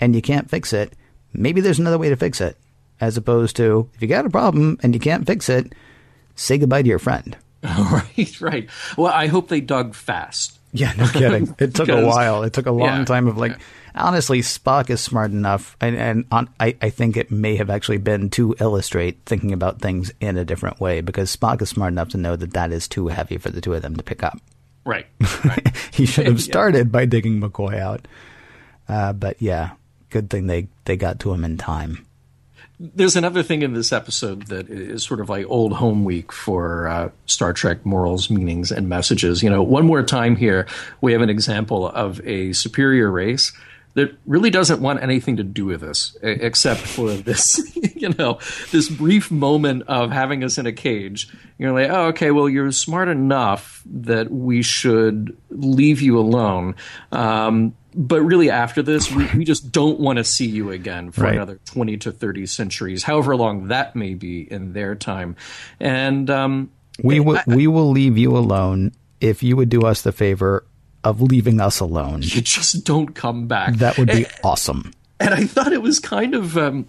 [0.00, 0.94] and you can't fix it,
[1.32, 2.56] maybe there's another way to fix it.
[3.00, 5.72] As opposed to if you got a problem and you can't fix it,
[6.36, 7.36] say goodbye to your friend.
[7.62, 8.68] right, right.
[8.96, 10.58] Well, I hope they dug fast.
[10.72, 11.54] Yeah, no kidding.
[11.58, 12.42] It took a while.
[12.42, 13.58] It took a long yeah, time of like,
[13.94, 17.98] honestly, Spock is smart enough, and, and on, I, I think it may have actually
[17.98, 22.08] been to illustrate thinking about things in a different way because Spock is smart enough
[22.10, 24.38] to know that that is too heavy for the two of them to pick up.
[24.84, 25.06] Right,
[25.44, 25.76] right.
[25.92, 26.42] he should have Yeah.
[26.44, 28.08] started by digging McCoy out.
[28.88, 29.72] Uh, but yeah,
[30.10, 32.06] good thing they, they got to him in time.
[32.82, 36.88] There's another thing in this episode that is sort of like old home week for
[36.88, 39.40] uh, Star Trek morals, meanings, and messages.
[39.40, 40.66] You know, one more time here,
[41.00, 43.52] we have an example of a superior race
[43.94, 47.60] that really doesn't want anything to do with us except for this,
[48.08, 48.38] you know,
[48.72, 51.28] this brief moment of having us in a cage.
[51.58, 56.74] You're like, oh, okay, well, you're smart enough that we should leave you alone.
[57.12, 61.22] Um, but really, after this, we, we just don't want to see you again for
[61.24, 61.34] Right.
[61.34, 65.36] another 20 to 30 centuries, however long that may be in their time.
[65.78, 66.70] And um,
[67.02, 70.64] We will, we will leave you alone if you would do us the favor
[71.04, 72.22] of leaving us alone.
[72.22, 73.74] you just don't come back.
[73.74, 74.92] That would be awesome.
[75.20, 76.88] and I thought it was kind of um,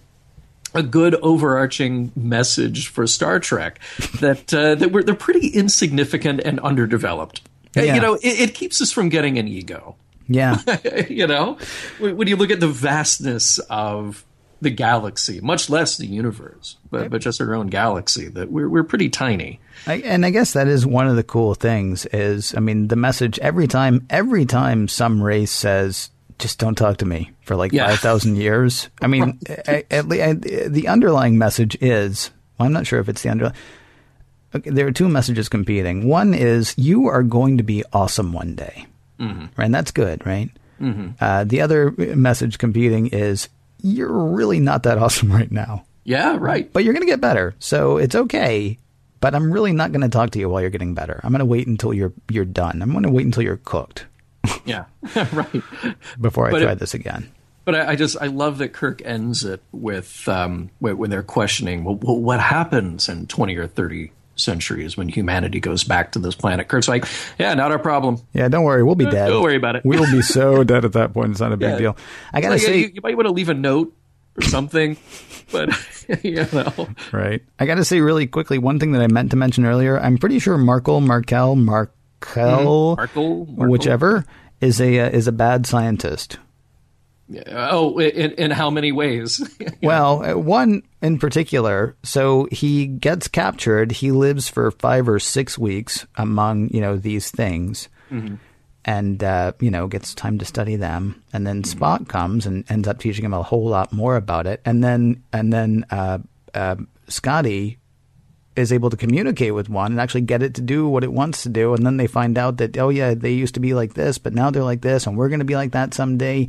[0.74, 3.80] a good overarching message for Star Trek
[4.20, 7.42] that uh, that we're they're pretty insignificant and underdeveloped.
[7.74, 7.94] Yeah.
[7.94, 9.96] You know, it, it keeps us from getting an ego.
[10.28, 10.58] Yeah.
[11.08, 11.58] you know,
[11.98, 14.24] when when you look at the vastness of
[14.60, 18.84] the galaxy, much less the universe, but but just our own galaxy, that we're we're
[18.84, 19.60] pretty tiny.
[19.86, 22.96] I, and I guess that is one of the cool things is, I mean, the
[22.96, 27.72] message every time, every time some race says, just don't talk to me for like
[27.72, 27.88] Yeah.
[27.88, 28.88] 5,000 years.
[29.00, 33.08] I mean, at, at, le- at, the underlying message is, well, I'm not sure if
[33.08, 33.56] it's the underlying.
[34.54, 36.06] Okay, there are two messages competing.
[36.08, 38.86] One is you are going to be awesome one day.
[39.20, 39.40] Mm-hmm.
[39.56, 39.64] right?
[39.66, 40.50] And that's good, right?
[40.80, 41.10] Mm-hmm.
[41.20, 43.48] Uh, the other uh, message competing is
[43.80, 46.72] you're really not that awesome right now, Yeah, right.
[46.72, 48.78] but you're going to get better, so it's okay.
[49.20, 51.20] But I'm really not going to talk to you while you're getting better.
[51.24, 52.82] I'm going to wait until you're you're done.
[52.82, 54.04] I'm going to wait until you're cooked
[54.66, 54.84] Yeah,
[55.32, 55.62] right.
[56.20, 57.30] before I But try it- this again.
[57.64, 61.84] But I, I just I love that Kirk ends it with um, when they're questioning
[61.84, 66.34] well, well, what happens in twenty or thirty centuries when humanity goes back to this
[66.34, 66.66] planet.
[66.68, 67.04] Kirk's like,
[67.38, 68.18] yeah, not our problem.
[68.32, 69.28] Yeah, don't worry, we'll be dead.
[69.28, 69.84] Don't worry about it.
[69.84, 71.30] We will be so dead at that point.
[71.30, 71.78] It's not a big Yeah.
[71.78, 71.96] deal.
[72.32, 73.96] I gotta Like, say, you, you might want to leave a note
[74.36, 74.96] or something,
[75.52, 75.70] but
[76.24, 77.42] you know, right?
[77.60, 79.98] I gotta say really quickly one thing that I meant to mention earlier.
[80.00, 83.00] I'm pretty sure Markle, Markel, Markel, Mm-hmm.
[83.00, 83.66] Markle, Markle.
[83.70, 84.24] whichever
[84.60, 86.38] is a uh, is a bad scientist.
[87.48, 89.40] Oh, in, in how many ways?
[89.82, 91.94] Well, uh, one in particular.
[92.02, 93.92] So he gets captured.
[93.92, 97.88] He lives for five or six weeks among you know these things,
[98.86, 101.22] and uh, you know gets time to study them.
[101.34, 104.62] And then Spock comes and ends up teaching him a whole lot more about it.
[104.64, 106.18] And then and then uh,
[106.54, 106.76] uh,
[107.08, 107.78] Scotty
[108.56, 111.42] is able to communicate with one and actually get it to do what it wants
[111.42, 111.74] to do.
[111.74, 114.32] And then they find out that oh yeah, they used to be like this, but
[114.32, 116.48] now they're like this, and we're going to be like that someday.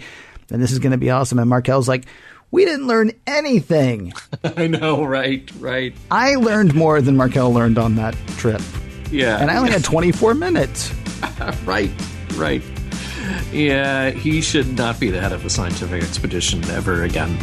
[0.52, 1.40] And this is going to be awesome.
[1.40, 2.06] And Markel's like.
[2.52, 4.14] We didn't learn anything.
[4.44, 8.62] I know, right, right, I learned more than Markel learned on that trip.
[9.12, 10.94] yeah, And I only had 24 minutes.
[11.66, 11.92] right,
[12.36, 12.62] right.
[13.52, 17.36] Yeah, he should not be the head of a scientific expedition ever again.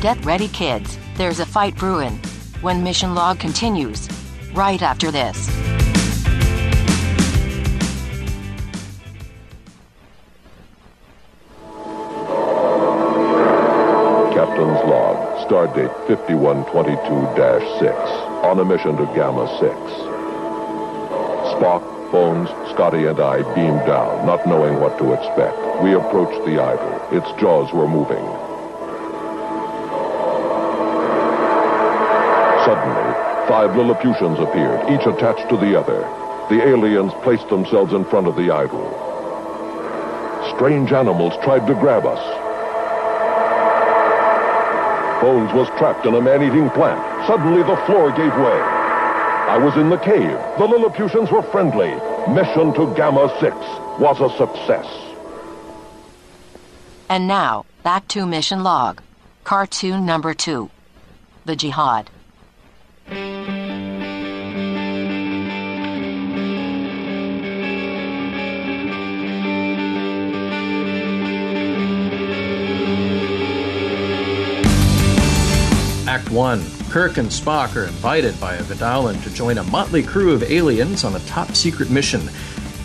[0.00, 0.96] Get ready, kids.
[1.16, 2.20] There's a fight brewing.
[2.60, 4.08] When Mission Log continues,
[4.54, 5.48] right after this.
[14.58, 15.14] Captain's log,
[15.46, 17.94] stardate 5122-6,
[18.42, 19.70] on a mission to Gamma 6.
[21.54, 25.56] Spock, Bones, Scotty, and I beamed down, not knowing what to expect.
[25.80, 27.00] We approached the idol.
[27.12, 28.24] Its jaws were moving.
[32.66, 33.14] Suddenly,
[33.46, 36.00] five Lilliputians appeared, each attached to the other.
[36.50, 38.90] The aliens placed themselves in front of the idol.
[40.56, 42.47] Strange animals tried to grab us.
[45.20, 47.00] Bones was trapped in a man-eating plant.
[47.26, 48.60] Suddenly, the floor gave way.
[49.48, 50.38] I was in the cave.
[50.58, 51.90] The Lilliputians were friendly.
[52.32, 53.54] Mission to Gamma 6
[53.98, 54.86] was a success.
[57.08, 59.00] And now, back to Mission Log.
[59.44, 60.70] Cartoon number two
[61.46, 62.10] The Jihad.
[76.18, 76.64] Act 1.
[76.90, 81.04] Kirk and Spock are invited by a Vidalan to join a motley crew of aliens
[81.04, 82.22] on a top secret mission.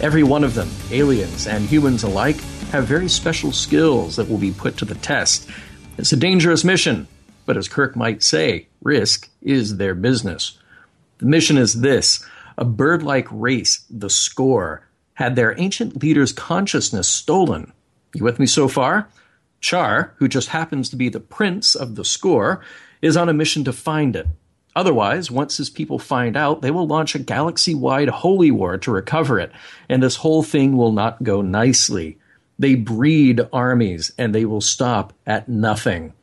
[0.02, 4.52] Every one of them, aliens and humans alike, have very special skills that will be
[4.52, 5.50] put to the test.
[5.98, 7.08] It's a dangerous mission,
[7.48, 10.60] but as Kirk might say, risk is their business.
[11.18, 12.24] The mission is this
[12.56, 14.82] a bird like race, the Skorr,
[15.16, 17.74] had their ancient leader's consciousness stolen.
[18.14, 19.10] You with me so far?
[19.64, 22.62] Tchar, who just happens to be the prince of the Skorr,
[23.02, 24.28] is on a mission to find it.
[24.76, 28.92] Otherwise, once his people find out, they will launch a galaxy wide holy war to
[28.92, 29.52] recover it,
[29.88, 32.18] and this whole thing will not go nicely.
[32.60, 36.14] They breed armies, and they will stop at nothing.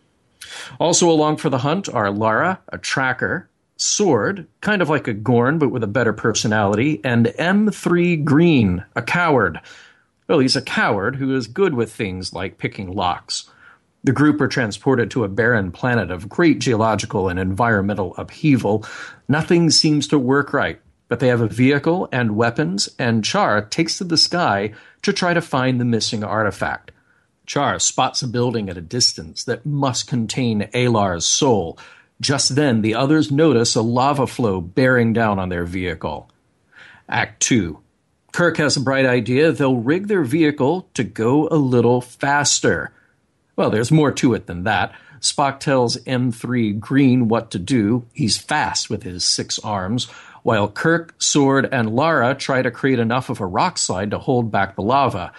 [0.79, 5.59] Also along for the hunt are Lara, a tracker, Sord, kind of like a Gorn
[5.59, 9.61] but with a better personality, and M3 Green, a coward.
[10.31, 13.51] Well, he's a coward who is good with things like picking locks.
[14.05, 18.87] The group are transported to a barren planet of great geological and environmental upheaval.
[19.27, 23.99] Nothing seems to work right, but they have a vehicle and weapons, and Tchar takes
[23.99, 26.93] to the sky to try to find the missing artifact.
[27.49, 31.77] Tchar spots a building at a distance that must contain Alar's soul.
[32.21, 36.31] Just then, the others notice a lava flow bearing down on their vehicle.
[37.09, 37.81] Act 2.
[38.33, 39.53] Kirk has a bright idea.
[39.53, 42.93] They'll rig their vehicle to go a little faster.
[43.57, 44.93] Well, there's more to it than that.
[45.21, 48.07] Spock tells M3 Green what to do.
[48.13, 50.07] He's fast with his six arms,
[50.43, 54.51] while Kirk, Sord, and Lara try to create enough of a rock slide to hold
[54.51, 55.33] back the lava.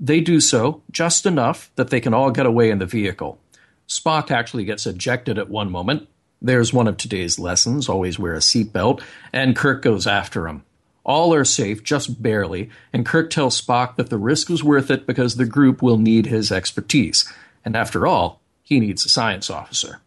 [0.00, 3.38] They do so just enough that they can all get away in the vehicle.
[3.86, 6.08] Spock actually gets ejected at one moment.
[6.40, 10.62] There's one of today's lessons always wear a seatbelt, and Kirk goes after him.
[11.08, 15.06] All are safe, just barely, and Kirk tells Spock that the risk was worth it
[15.06, 17.26] because the group will need his expertise.
[17.64, 20.02] And after all, he needs a science officer.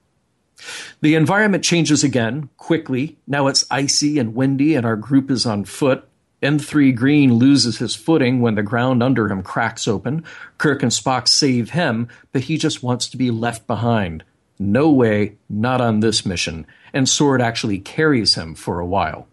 [1.01, 3.17] The environment changes again, quickly.
[3.25, 6.07] Now it's icy and windy, and our group is on foot.
[6.43, 10.23] M3 Green loses his footing when the ground under him cracks open.
[10.59, 14.23] Kirk and Spock save him, but he just wants to be left behind.
[14.59, 16.67] No way, not on this mission.
[16.93, 19.27] And Sord actually carries him for a while.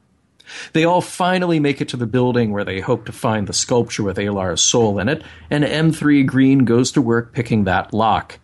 [0.73, 4.03] They all finally make it to the building where they hope to find the sculpture
[4.03, 8.39] with Alar's soul in it, and M3 Green goes to work picking that lock.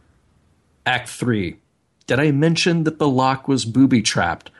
[0.86, 1.56] Act 3.
[2.06, 4.50] Did I mention that the lock was booby trapped?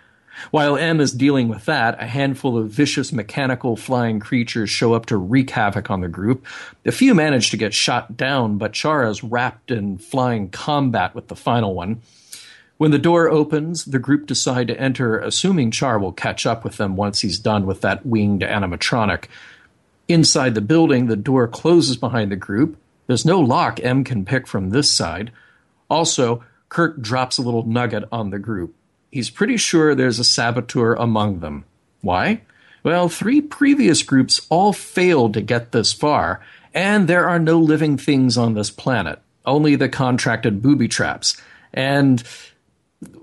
[0.50, 5.06] While M is dealing with that, a handful of vicious mechanical flying creatures show up
[5.06, 6.44] to wreak havoc on the group.
[6.84, 11.28] A few manage to get shot down, but Chara is wrapped in flying combat with
[11.28, 12.00] the final one.
[12.76, 16.76] When the door opens, the group decide to enter, assuming Tchar will catch up with
[16.76, 19.26] them once he's done with that winged animatronic.
[20.08, 22.76] Inside the building, the door closes behind the group.
[23.06, 25.30] There's no lock M can pick from this side.
[25.88, 28.74] Also, Kirk drops a little nugget on the group.
[29.12, 31.64] He's pretty sure there's a saboteur among them.
[32.00, 32.40] Why?
[32.82, 36.40] Well, three previous groups all failed to get this far,
[36.74, 41.40] and there are no living things on this planet, only the contracted booby traps.
[41.72, 42.22] And,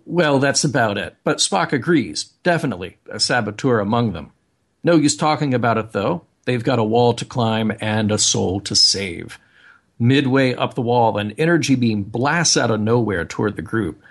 [0.05, 1.15] well, that's about it.
[1.23, 4.31] But Spock agrees, definitely, a saboteur among them.
[4.83, 6.25] No use talking about it, though.
[6.45, 9.37] They've got a wall to climb and a soul to save.
[9.99, 14.01] Midway up the wall, an energy beam blasts out of nowhere toward the group.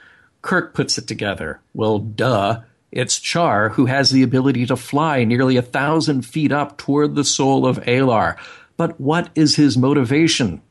[0.42, 1.60] Kirk puts it together.
[1.74, 2.60] Well, duh.
[2.92, 7.24] It's Tchar who has the ability to fly nearly a thousand feet up toward the
[7.24, 8.36] soul of Alar.
[8.76, 10.62] But what is his motivation?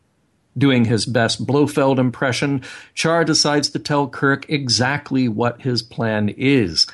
[0.60, 2.62] Doing his best Blofeld impression,
[2.94, 6.86] Tchar decides to tell Kirk exactly what his plan is.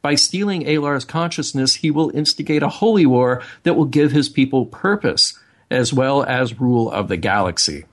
[0.00, 4.64] By stealing Alar's consciousness, he will instigate a holy war that will give his people
[4.64, 5.38] purpose
[5.70, 7.84] as well as rule of the galaxy.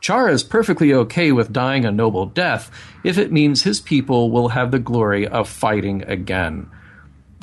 [0.00, 2.70] Tchar is perfectly okay with dying a noble death
[3.02, 6.70] if it means his people will have the glory of fighting again.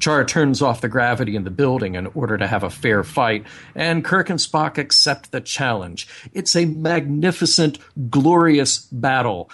[0.04, 3.46] Tchar turns off the gravity in the building in order to have a fair fight,
[3.74, 6.10] and Kirk and Spock accept the challenge.
[6.34, 7.80] It's a magnificent,
[8.10, 9.50] glorious battle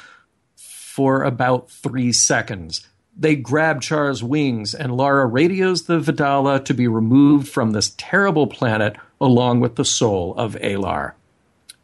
[0.56, 2.88] for about three seconds.
[3.16, 8.48] They grab Tchar's wings, and Lara radios the Vedala to be removed from this terrible
[8.48, 11.12] planet along with the soul of Alar.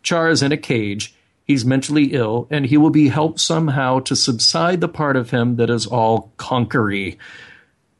[0.04, 1.14] Tchar is in a cage.
[1.44, 5.58] He's mentally ill, and he will be helped somehow to subside the part of him
[5.58, 7.20] that is all conquery.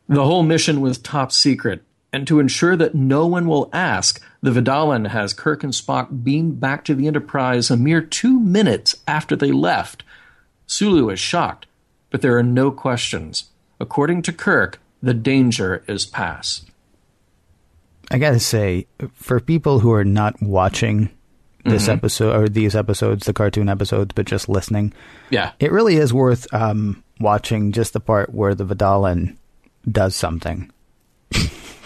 [0.08, 1.82] The whole mission was top secret,
[2.14, 6.60] and to ensure that no one will ask, the Vidalan has Kirk and Spock beamed
[6.60, 10.04] back to the Enterprise a mere two minutes after they left.
[10.68, 11.66] Sulu is shocked,
[12.12, 13.46] but there are no questions.
[13.80, 16.70] According to Kirk, the danger is past.
[18.12, 21.10] I gotta say, for people who are not watching
[21.66, 21.92] this Mm-hmm.
[21.94, 24.94] episode or these episodes, the cartoon episodes, but just listening,
[25.32, 25.54] Yeah.
[25.60, 29.36] it really is worth um, watching just the part where the Vidalan
[29.90, 30.72] does something.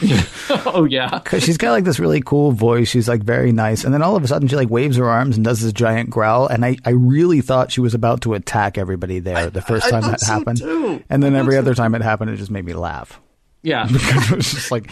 [0.65, 1.19] oh, yeah.
[1.19, 2.87] Because she's got like this really cool voice.
[2.87, 3.83] She's like very nice.
[3.83, 6.09] And then all of a sudden she like waves her arms and does this giant
[6.09, 6.47] growl.
[6.47, 9.91] And I, I really thought she was about to attack everybody there the first I
[9.91, 10.59] time thought that happened.
[10.59, 11.03] too.
[11.09, 13.19] And then I every other time it happened, it just made me laugh.
[13.61, 13.87] Yeah.
[13.89, 14.89] it was just like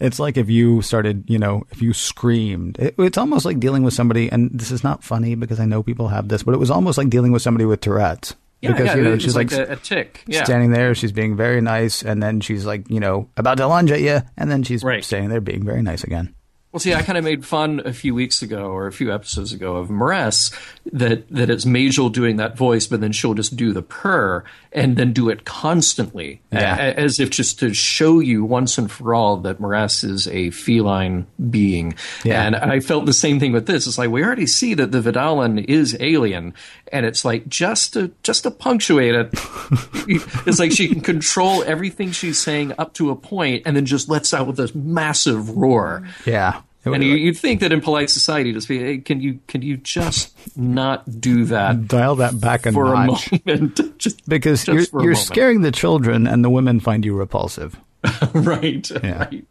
[0.00, 3.82] it's like if you started you know if you screamed it, it's almost like dealing
[3.82, 6.58] with somebody and this is not funny because i know people have this but it
[6.58, 9.52] was almost like dealing with somebody with tourette's Yeah, because yeah, you know she's like,
[9.52, 10.22] a, a tick.
[10.26, 10.44] Yeah.
[10.44, 13.90] standing there she's being very nice and then she's like you know about to lunge
[13.90, 15.02] at you and then she's Right.
[15.04, 16.34] standing there being very nice again
[16.72, 19.52] Well, see, I kind of made fun a few weeks ago or a few episodes
[19.52, 20.52] ago of M'Ress
[20.92, 24.96] that that it's Majel doing that voice, but then she'll just do the purr and
[24.96, 26.76] then do it constantly, Yeah.
[26.76, 30.50] a- as if just to show you once and for all that M'Ress is a
[30.50, 31.94] feline being.
[32.24, 32.44] Yeah.
[32.46, 33.88] And I felt the same thing with this.
[33.88, 36.54] It's like we already see that the Vidalan is alien,
[36.92, 39.30] and it's like just to just to punctuate it,
[40.46, 44.08] it's like she can control everything she's saying up to a point, and then just
[44.08, 46.06] lets out with this massive roar.
[46.26, 49.60] yeah And you, you'd think that in polite society, just be, hey, can you can
[49.62, 53.98] you just not do that dial that back a for notch a moment?
[53.98, 57.78] just because just you're, you're scaring the children and the women find you repulsive
[58.34, 58.90] right?
[59.04, 59.28] Yeah.
[59.28, 59.46] Right.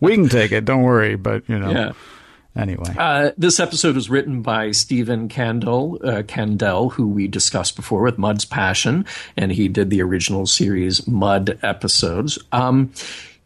[0.00, 1.92] we can take it don't worry but you know Yeah.
[2.56, 8.02] Anyway Uh, this episode was written by Stephen Kandel, uh, Kandel, who we discussed before
[8.02, 9.04] with Mud's Passion,
[9.36, 12.38] and he did the original series Mud episodes.
[12.52, 12.92] Um,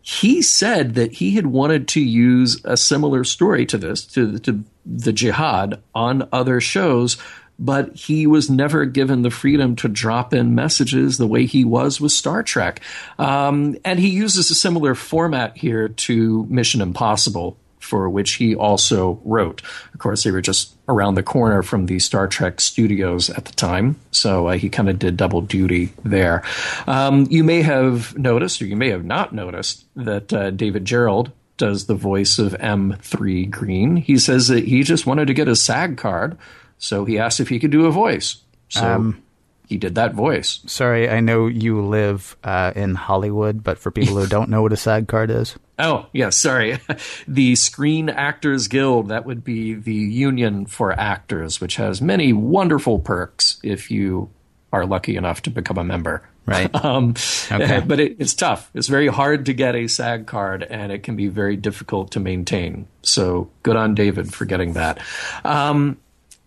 [0.02, 4.64] he said that he had wanted to use a similar story to this, to, to
[4.86, 7.16] the jihad, on other shows,
[7.58, 12.00] but he was never given the freedom to drop in messages the way he was
[12.00, 12.80] with Star Trek.
[13.18, 19.20] Um, and he uses a similar format here to Mission Impossible for which he also
[19.24, 19.62] wrote.
[19.92, 23.52] Of course, they were just around the corner from the Star Trek studios at the
[23.52, 26.42] time, so uh, he kind of did double duty there.
[26.86, 31.32] Um, you may have noticed, or you may have not noticed, that uh, David Gerrold
[31.56, 33.96] does the voice of M3 Green.
[33.96, 36.38] He says that he just wanted to get a SAG card,
[36.78, 38.36] so he asked if he could do a voice.
[38.68, 39.22] So Um,
[39.70, 40.60] he did that voice.
[40.66, 44.72] Sorry, I know you live uh, in Hollywood, but for people who don't know what
[44.72, 46.78] a SAG card is, Oh, yeah, sorry.
[47.28, 52.98] The Screen Actors Guild, that would be the union for actors, which has many wonderful
[52.98, 54.28] perks if you
[54.72, 56.28] are lucky enough to become a member.
[56.46, 56.68] Right.
[56.84, 57.14] Um,
[57.50, 57.80] Okay.
[57.86, 58.70] But it, it's tough.
[58.74, 62.20] It's very hard to get a SAG card, and it can be very difficult to
[62.20, 62.86] maintain.
[63.02, 64.98] So good on David for getting that.
[65.44, 65.96] Um,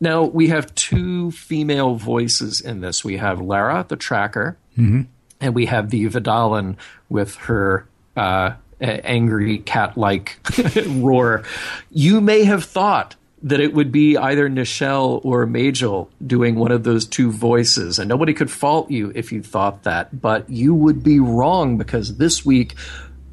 [0.04, 3.06] now, we have two female voices in this.
[3.06, 4.58] We have Lara, the tracker,
[5.40, 6.76] and we have the Vidalin
[7.08, 7.88] with her
[8.18, 8.52] uh,
[8.82, 10.38] angry cat-like
[10.88, 11.44] roar.
[11.90, 16.84] You may have thought that it would be either Nichelle or Majel doing one of
[16.84, 20.22] those two voices, and nobody could fault you if you thought that.
[20.22, 22.76] But you would be wrong because this week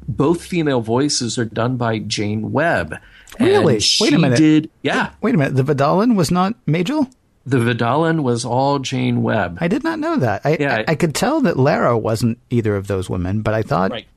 [0.07, 2.95] both female voices are done by Jane Webb.
[3.41, 3.81] And Really?
[3.99, 4.37] Wait a minute.
[4.37, 5.11] Did yeah?
[5.21, 7.09] wait a minute, the Vidalin was not Majel?
[7.45, 9.57] The Vidalin was all Jane Webb.
[9.59, 10.41] I did not know that.
[10.45, 13.63] I, Yeah, I, I could tell that Lara wasn't either of those women, but I
[13.63, 14.07] thought Right.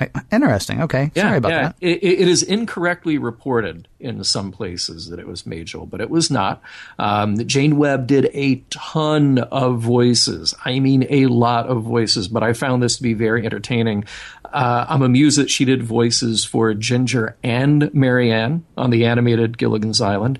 [0.00, 0.82] I, interesting.
[0.82, 1.62] Okay, sorry about yeah.
[1.62, 1.76] that.
[1.80, 6.30] It, it is incorrectly reported in some places that it was Majel, but it was
[6.30, 6.62] not.
[6.98, 10.54] Um, Jane Webb did a ton of voices.
[10.64, 14.04] I mean, a lot of voices, but I found this to be very entertaining.
[14.52, 20.00] Uh, I'm amused that she did voices for Ginger and Marianne on the animated Gilligan's
[20.00, 20.38] Island.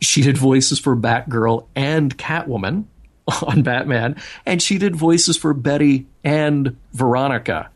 [0.00, 2.84] She did voices for Batgirl and Catwoman
[3.42, 7.70] on Batman, and she did voices for Betty and Veronica.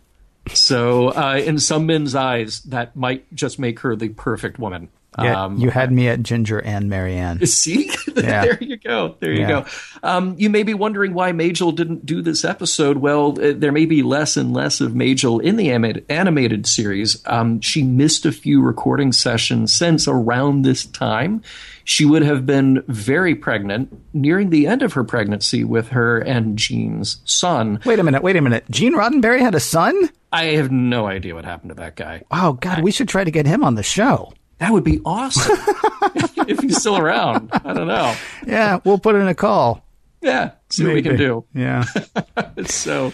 [0.53, 4.89] So, uh, in some men's eyes, that might just make her the perfect woman.
[5.23, 7.45] Yeah, Um, you had me at Ginger and Marianne.
[7.47, 8.43] See, Yeah.
[8.45, 9.17] there you go.
[9.21, 9.49] There you Yeah.
[9.49, 9.65] go.
[10.03, 12.99] Um, you may be wondering why Majel didn't do this episode.
[12.99, 17.23] Well, uh, there may be less and less of Majel in the animated, animated series.
[17.27, 21.43] Um, she missed a few recording sessions since around this time.
[21.85, 26.59] She would have been very pregnant, nearing the end of her pregnancy with her and
[26.59, 27.79] Jean's son.
[27.85, 28.65] Wait a minute, wait a minute.
[28.71, 29.95] Gene Roddenberry had a son?
[30.33, 32.23] I have no idea what happened to that guy.
[32.33, 34.33] Oh God, we should try to get him on the show.
[34.59, 35.57] That would be awesome
[36.49, 37.51] if he's still around.
[37.53, 38.15] I don't know.
[38.47, 39.83] Yeah, we'll put in a call.
[40.23, 41.45] Yeah, see what we can do.
[41.55, 41.85] Yeah.
[42.67, 43.13] So,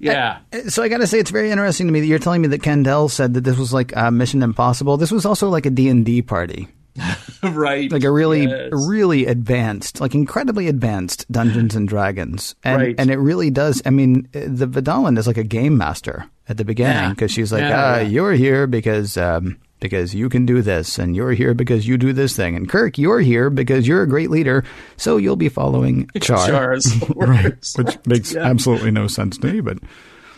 [0.00, 0.40] yeah.
[0.68, 2.62] so I got to say, it's very interesting to me that you're telling me that
[2.62, 4.96] Kendall said that this was like uh, Mission Impossible.
[4.96, 6.66] This was also like a D and D party,
[7.42, 7.90] right.
[7.90, 8.70] like a really, Yes.
[8.72, 12.94] really advanced, like incredibly advanced Dungeons and Dragons, and Right.
[12.98, 13.80] and it really does.
[13.86, 17.10] I mean, uh, the Vidalin is like a game master at the beginning Yeah.
[17.10, 18.02] because she's like, Yeah, ah, yeah.
[18.08, 19.16] you're here because.
[19.16, 22.66] Um, because you can do this, and you're here because you do this thing, and
[22.70, 24.64] Kirk, you're here because you're a great leader,
[24.96, 27.74] so you'll be following Tchar, Tchar's orders.
[27.76, 28.44] which makes Yeah.
[28.44, 29.60] absolutely no sense to me.
[29.60, 29.78] But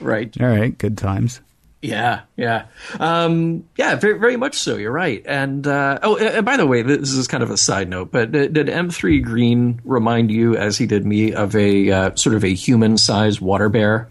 [0.00, 0.34] Right.
[0.40, 1.40] all right, good times.
[1.80, 2.64] Yeah, yeah,
[2.98, 3.94] um, yeah.
[3.94, 4.74] Very, very much so.
[4.76, 5.22] You're right.
[5.24, 8.32] And uh, oh, and by the way, this is kind of a side note, but
[8.32, 12.42] did, did M3 Green remind you, as he did me, of a uh, sort of
[12.42, 14.08] a human-sized water bear,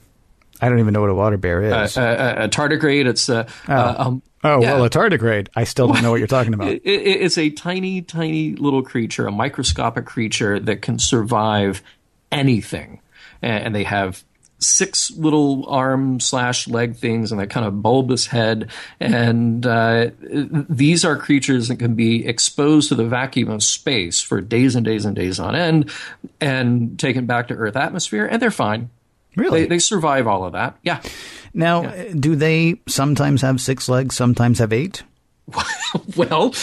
[0.61, 1.97] I don't even know what a water bear is.
[1.97, 3.07] uh, a, a tardigrade?
[3.07, 4.73] It's uh, uh, um, oh yeah.
[4.73, 5.47] well, a tardigrade.
[5.55, 6.67] I still don't know what you're talking about.
[6.75, 11.81] It, it, it's a tiny, tiny little creature, a microscopic creature that can survive
[12.31, 13.01] anything.
[13.41, 14.23] And, and they have
[14.59, 18.69] six little arm slash leg things and that kind of bulbous head.
[18.99, 24.41] And uh, these are creatures that can be exposed to the vacuum of space for
[24.41, 25.91] days and days and days on end
[26.39, 28.89] and taken back to Earth atmosphere, and they're fine.
[29.35, 29.61] Really?
[29.61, 30.77] They, they survive all of that.
[30.83, 31.01] Yeah.
[31.55, 35.03] Now, uh do they sometimes have six legs, sometimes have eight?
[36.17, 36.53] Well,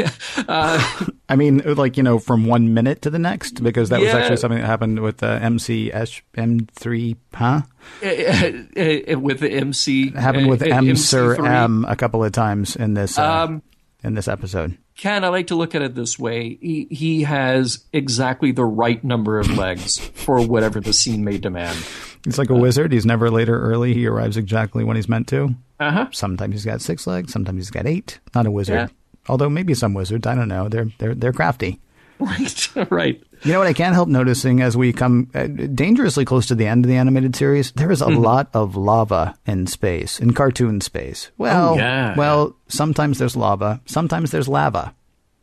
[0.48, 4.36] I mean, like you know, from one minute to the next, because that was actually
[4.36, 7.62] something that happened with uh, MCS M3, huh?
[8.02, 10.08] with the MC.
[10.08, 11.48] It happened with uh, M Sir MC3.
[11.48, 13.62] M a couple of times in this uh, Um,
[14.02, 14.76] in this episode.
[14.96, 16.58] Ken, I like to look at it this way.
[16.60, 21.78] He, he has exactly the right number of legs for whatever the scene may demand.
[22.24, 22.92] He's like a wizard.
[22.92, 23.94] He's never late or early.
[23.94, 25.54] He arrives exactly when he's meant to.
[25.80, 26.06] Uh huh.
[26.12, 27.32] Sometimes he's got six legs.
[27.32, 28.20] Sometimes he's got eight.
[28.34, 28.74] Not a wizard.
[28.74, 28.88] Yeah.
[29.28, 30.26] Although maybe some wizards.
[30.26, 30.68] I don't know.
[30.68, 31.80] They're they're they're crafty.
[32.22, 32.68] Right.
[32.92, 33.22] right.
[33.44, 36.66] You know what I can't help noticing as we come uh, dangerously close to the
[36.66, 38.22] end of the animated series, there is a Mm-hmm.
[38.22, 41.30] lot of lava in space, in cartoon space.
[41.38, 42.14] Well, Oh, yeah.
[42.16, 44.94] well, sometimes there's lava, sometimes there's lava.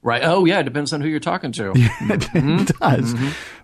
[0.02, 0.22] Right.
[0.24, 0.60] Oh, yeah.
[0.60, 1.74] It depends on who you're talking to.
[1.76, 3.14] it does.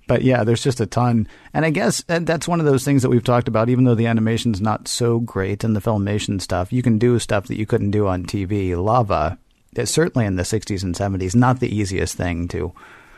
[0.05, 1.29] But yeah, there's just a ton.
[1.53, 3.95] And I guess uh, that's one of those things that we've talked about, even though
[3.95, 7.65] the animation's not so great and the filmation stuff, you can do stuff that you
[7.65, 8.75] couldn't do on TV.
[8.75, 9.38] Lava
[9.79, 12.73] uh, certainly in the 60s and 70s, not the easiest thing to.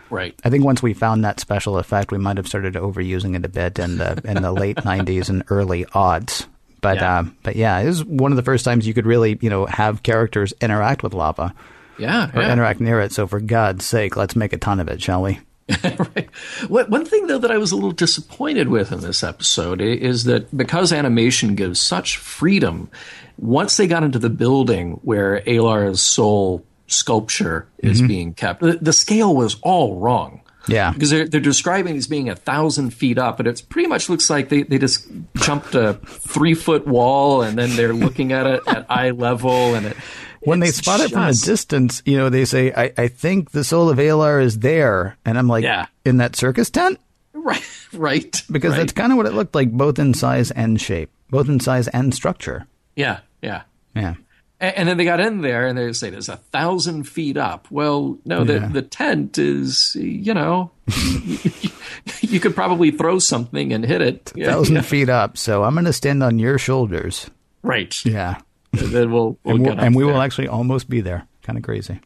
[0.10, 0.34] Right.
[0.44, 3.50] I think once we found that special effect, we might have started overusing it a
[3.50, 6.48] bit in the in the late 90s and early odds.
[6.82, 7.20] But Yeah.
[7.20, 9.66] uh, but yeah, it was one of the first times you could really you know
[9.66, 11.54] have characters interact with lava
[11.98, 12.30] Yeah.
[12.34, 12.54] or yeah.
[12.54, 13.12] interact near it.
[13.12, 15.40] So for God's sake, let's make a ton of it, shall we?
[15.84, 16.30] right.
[16.70, 20.24] What, one thing, though, that I was a little disappointed with in this episode is
[20.24, 22.90] that because animation gives such freedom,
[23.38, 28.08] once they got into the building where Alar's soul sculpture is mm-hmm.
[28.08, 30.42] being kept, the, the scale was all wrong.
[30.68, 30.92] Yeah.
[30.92, 34.30] Because they're, they're describing these being a thousand feet up, but it pretty much looks
[34.30, 35.08] like they, they just
[35.38, 39.76] jumped a three foot wall and then they're looking at it at eye level.
[39.76, 39.98] And it,
[40.42, 43.64] When they spot it from a distance, you know, they say, I, I think the
[43.64, 45.18] soul of Alar is there.
[45.26, 45.86] And I'm like, Yeah.
[46.04, 47.00] in that circus tent?
[47.34, 48.44] Right, right.
[48.52, 48.80] Because right.
[48.80, 51.88] that's kind of what it looked like, both in size and shape, both in size
[51.88, 52.68] and structure.
[52.96, 53.62] Yeah, yeah.
[53.96, 54.16] Yeah.
[54.60, 57.68] A- And then they got in there and they say there's a thousand feet up.
[57.72, 58.68] Well, no, the, Yeah.
[58.70, 60.72] the tent is, you know,
[62.22, 64.32] you could probably throw something and hit it.
[64.36, 64.82] Yeah, Thousand yeah.
[64.82, 65.38] feet up.
[65.38, 67.30] So I'm going to stand on your shoulders.
[67.64, 68.04] Right.
[68.06, 68.40] Yeah.
[68.74, 71.28] And then we'll, we'll and, we'll, and we will actually almost be there.
[71.44, 72.00] Kind of crazy.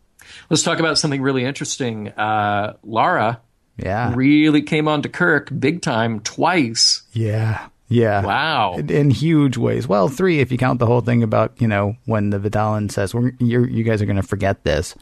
[0.50, 2.10] Let's talk about something really interesting.
[2.10, 3.42] Uh, Lara
[3.78, 4.14] Yeah.
[4.16, 7.02] really came on to Kirk big time twice.
[7.14, 7.68] yeah.
[7.92, 8.24] Yeah.
[8.24, 8.76] Wow.
[8.76, 9.88] In, huge ways.
[9.88, 13.14] Well, three if you count the whole thing about, you know, when the Vidalin says,
[13.14, 14.96] We're, you're, you guys are going to forget this.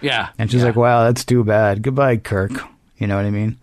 [0.00, 0.28] Yeah.
[0.38, 0.68] And she's yeah.
[0.68, 1.82] like, wow, that's too bad.
[1.82, 2.52] Goodbye, Kirk.
[2.98, 3.58] You know what I mean?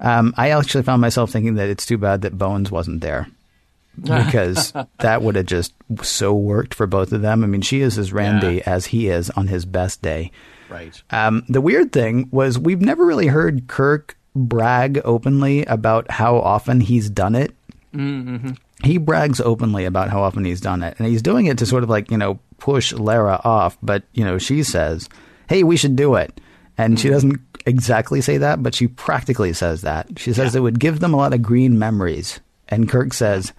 [0.00, 3.26] Um, I actually found myself thinking that it's too bad that Bones wasn't there
[4.00, 7.42] because that would have just so worked for both of them.
[7.42, 8.62] I mean, she is as Randy Yeah.
[8.66, 10.30] as he is on his best day.
[10.70, 11.02] Right.
[11.10, 16.80] Um, the weird thing was we've never really heard Kirk brag openly about how often
[16.80, 17.54] he's done it.
[17.94, 18.50] Mm-hmm.
[18.84, 21.82] He brags openly about how often he's done it, and he's doing it to sort
[21.82, 23.76] of like you know push Lara off.
[23.82, 25.08] But you know she says,
[25.48, 26.40] "Hey, we should do it,"
[26.76, 27.00] and Mm-hmm.
[27.02, 30.06] she doesn't exactly say that, but she practically says that.
[30.18, 33.52] She says it would give them a lot of green memories, and Kirk says,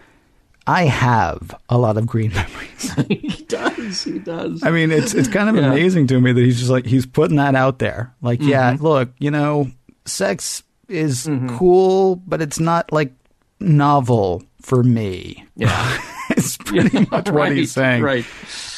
[0.65, 4.03] "I have a lot of green memories." he does.
[4.03, 4.63] He does.
[4.63, 5.71] I mean, it's it's kind of Yeah.
[5.71, 8.13] amazing to me that he's just like he's putting that out there.
[8.21, 8.84] Like, yeah, Mm-hmm.
[8.86, 9.69] look, you know,
[10.05, 13.11] sex is cool, but it's not like
[13.60, 15.45] novel for me.
[15.55, 16.01] yeah.
[16.32, 18.03] it's pretty much what he's Right, saying.
[18.03, 18.26] Right.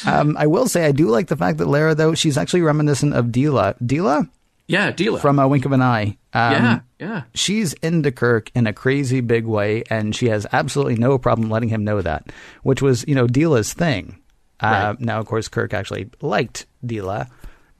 [0.06, 3.14] Um, I will say I do like the fact that Lara, though, she's actually reminiscent
[3.14, 3.74] of Deela.
[3.84, 4.28] Deela
[4.66, 4.90] Yeah.
[4.90, 5.18] Dealer.
[5.20, 6.16] from A Wink of an Eye.
[6.32, 6.80] Um, yeah.
[6.98, 7.22] Yeah.
[7.34, 11.68] She's into Kirk in a crazy big way, and she has absolutely no problem letting
[11.68, 12.26] him know that,
[12.62, 14.18] which was, you know, Deela's thing.
[14.60, 15.00] Uh, Right.
[15.00, 17.26] Now, of course, Kirk actually liked Deela.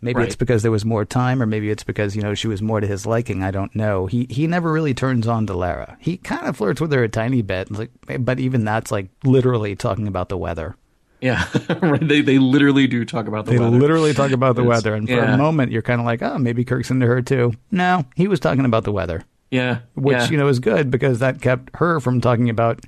[0.04, 2.60] Maybe it's because there was more time, or maybe it's because you know she was
[2.60, 3.44] more to his liking.
[3.44, 4.06] I don't know.
[4.06, 5.96] He he never really turns on to Lara.
[6.00, 9.76] He kind of flirts with her a tiny bit, like, but even that's like literally
[9.76, 10.74] talking about the weather.
[11.20, 11.46] Yeah.
[11.80, 12.06] right.
[12.06, 13.70] They, they literally do talk about the They weather.
[13.70, 15.34] They literally talk about the weather, and for yeah.
[15.34, 17.52] a moment you're kind of like, oh, maybe Kirk's into her too.
[17.70, 19.24] No, he was talking about the weather.
[19.52, 19.80] Yeah.
[19.94, 20.30] which yeah.
[20.30, 22.80] you know is good because that kept her from talking about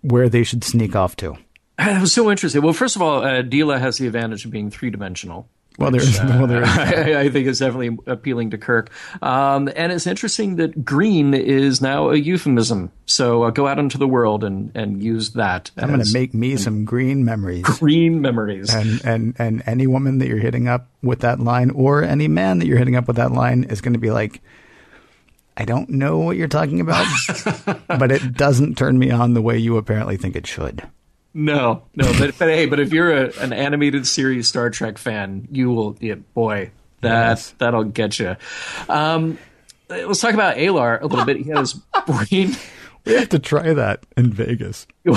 [0.00, 1.36] where they should sneak off to.
[1.76, 2.62] That was so interesting.
[2.62, 5.48] Well, first of all, uh, Deela has the advantage of being three dimensional.
[5.78, 8.90] Well, there's well, there's I, I think it's definitely appealing to Kirk.
[9.22, 12.92] Um, and it's interesting that green is now a euphemism.
[13.06, 15.70] So uh, go out into the world and, and use that.
[15.76, 17.64] I'm going to make me some green memories.
[17.78, 18.74] green memories.
[18.74, 22.58] And, and and any woman that you're hitting up with that line, or any man
[22.58, 24.42] that you're hitting up with that line, is going to be like,
[25.56, 27.06] I don't know what you're talking about,
[27.86, 30.82] but it doesn't turn me on the way you apparently think it should.
[31.34, 35.48] No, no, but, but hey, but if you're a, an animated series Star Trek fan,
[35.50, 36.70] you will, yeah, boy,
[37.00, 37.54] that Yes.
[37.58, 38.36] that'll get you.
[38.88, 39.38] Um,
[39.88, 41.38] let's talk about Alar a little bit.
[41.38, 41.74] He had his
[42.06, 42.56] brain.
[43.04, 44.86] We have to try that in Vegas.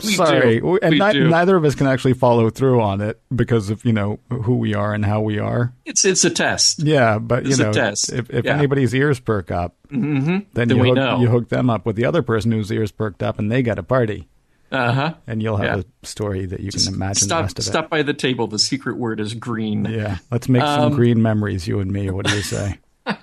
[0.00, 0.78] Sorry, do.
[0.80, 4.18] and ni- neither of us can actually follow through on it because of you know
[4.30, 5.74] who we are and how we are.
[5.84, 6.82] It's it's a test.
[6.82, 8.56] Yeah, but you It's a know, if, if Yeah.
[8.56, 11.20] anybody's ears perk up, then, Then you hook, know.
[11.20, 13.78] you hook them up with the other person whose ears perked up, and they got
[13.78, 14.28] a party,
[14.72, 15.14] Uh huh.
[15.26, 15.82] and you'll have Yeah.
[16.02, 18.46] a story that you can imagine Stop stop by the table.
[18.46, 19.84] The secret word is green.
[19.84, 22.10] Yeah, let's make Um, some green memories, you and me.
[22.10, 22.78] What do you say?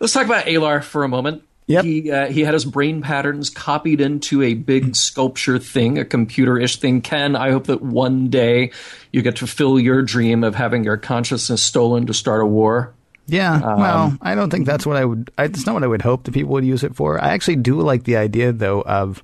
[0.00, 1.42] Let's talk about Alar for a moment.
[1.66, 1.84] Yep.
[1.84, 6.76] He uh, he had his brain patterns copied into a big sculpture thing, a computer-ish
[6.76, 7.00] thing.
[7.00, 8.70] Ken, I hope that one day
[9.12, 12.92] you get to fulfill your dream of having your consciousness stolen to start a war.
[13.26, 15.30] Yeah, Um, well, I don't think that's what I would.
[15.38, 17.18] I, it's not what I would hope that people would use it for.
[17.22, 19.22] I actually do like the idea, though, of.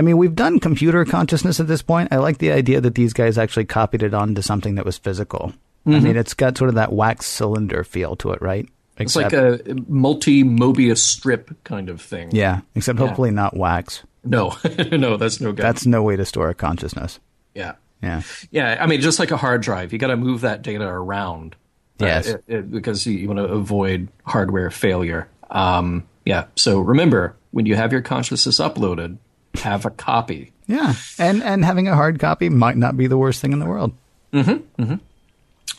[0.00, 2.08] I mean, we've done computer consciousness at this point.
[2.10, 5.52] I like the idea that these guys actually copied it onto something that was physical.
[5.86, 8.64] I mean, it's got sort of that wax cylinder feel to it, right?
[8.64, 9.02] Mm-hmm.
[9.02, 12.30] It's like a multi Mobius strip kind of thing.
[12.32, 14.02] yeah, except hopefully not wax.
[14.24, 14.56] No,
[14.90, 15.62] no, that's no good.
[15.64, 17.20] That's no way to store a consciousness.
[17.54, 18.22] yeah, Yeah.
[18.50, 21.56] Yeah, I mean, just like a hard drive, you got to move that data around.
[22.00, 22.28] uh, Yes.
[22.28, 25.28] it- it- because you, you want to avoid hardware failure.
[25.50, 26.44] Um, yeah.
[26.56, 29.18] So remember, when you have your consciousness uploaded,
[29.54, 30.52] have a copy.
[30.66, 30.94] Yeah.
[31.18, 33.92] And and having a hard copy might not be the worst thing in the world.
[34.32, 34.40] Hmm.
[34.78, 34.94] Hmm.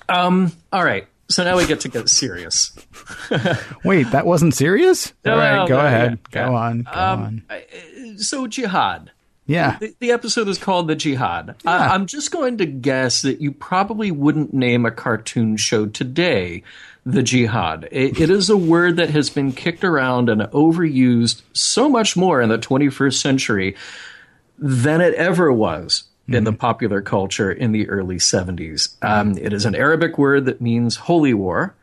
[0.10, 1.08] Um, all right.
[1.30, 2.74] So now we get to get serious.
[3.86, 5.14] Wait, that wasn't serious?
[5.24, 6.20] No, All right, no, go no, ahead.
[6.34, 6.58] yeah, Go yeah.
[6.58, 6.82] on.
[6.82, 8.18] Go Um, on.
[8.18, 9.12] So jihad.
[9.46, 9.78] Yeah.
[9.80, 11.56] The, the episode is called The Jihad.
[11.66, 16.64] I, I'm just going to guess that you probably wouldn't name a cartoon show today
[17.06, 17.88] The Jihad.
[17.91, 22.41] It, it is a word that has been kicked around and overused so much more
[22.41, 23.76] in the 21st century
[24.60, 28.95] than it ever was in the popular culture in the early 70s.
[29.02, 31.76] Um, it is an Arabic word that means holy war.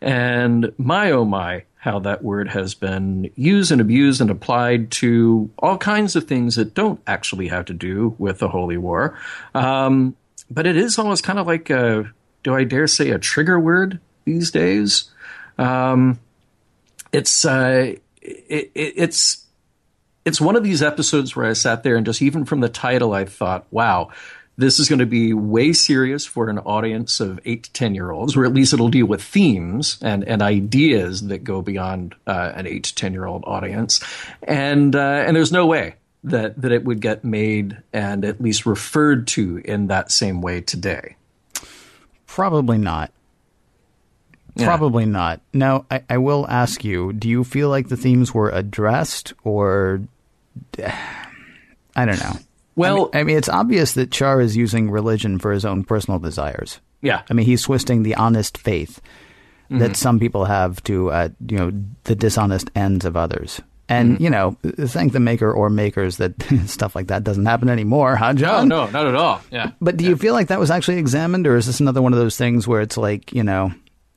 [0.00, 5.50] And my oh my, how that word has been used and abused and applied to
[5.58, 9.18] all kinds of things that don't actually have to do with the holy war.
[9.54, 10.16] Um,
[10.50, 12.10] but it is almost kind of like a,
[12.42, 15.10] do I dare say, a trigger word these days.
[15.58, 16.18] Um,
[17.12, 19.44] it's uh, it, it, it's
[20.24, 23.12] it's one of these episodes where I sat there and just even from the title,
[23.12, 24.10] I thought, wow,
[24.56, 28.10] this is going to be way serious for an audience of eight to 10 year
[28.10, 32.52] olds, or at least it'll deal with themes and, and ideas that go beyond uh,
[32.54, 34.00] an eight to 10 year old audience.
[34.42, 38.64] And, uh, and there's no way that, that it would get made and at least
[38.64, 41.16] referred to in that same way today.
[42.26, 43.12] Probably not.
[44.56, 44.66] Yeah.
[44.66, 45.40] Probably not.
[45.52, 50.00] Now, I, I will ask you: Do you feel like the themes were addressed, or
[51.96, 52.32] I don't know?
[52.76, 56.80] Well, I mean, it's obvious that Tchar is using religion for his own personal desires.
[57.02, 57.22] yeah.
[57.30, 59.00] I mean, he's twisting the honest faith
[59.70, 59.78] Mm-hmm.
[59.78, 61.72] that some people have to, uh, you know,
[62.04, 63.62] the dishonest ends of others.
[63.88, 64.22] And Mm-hmm.
[64.24, 66.34] you know, thank the maker or makers that
[66.66, 68.68] stuff like that doesn't happen anymore, huh, Oh, John?
[68.68, 69.40] no, not at all.
[69.50, 69.70] Yeah.
[69.80, 72.18] But do you feel like that was actually examined, or is this another one of
[72.18, 73.72] those things where it's like, you know,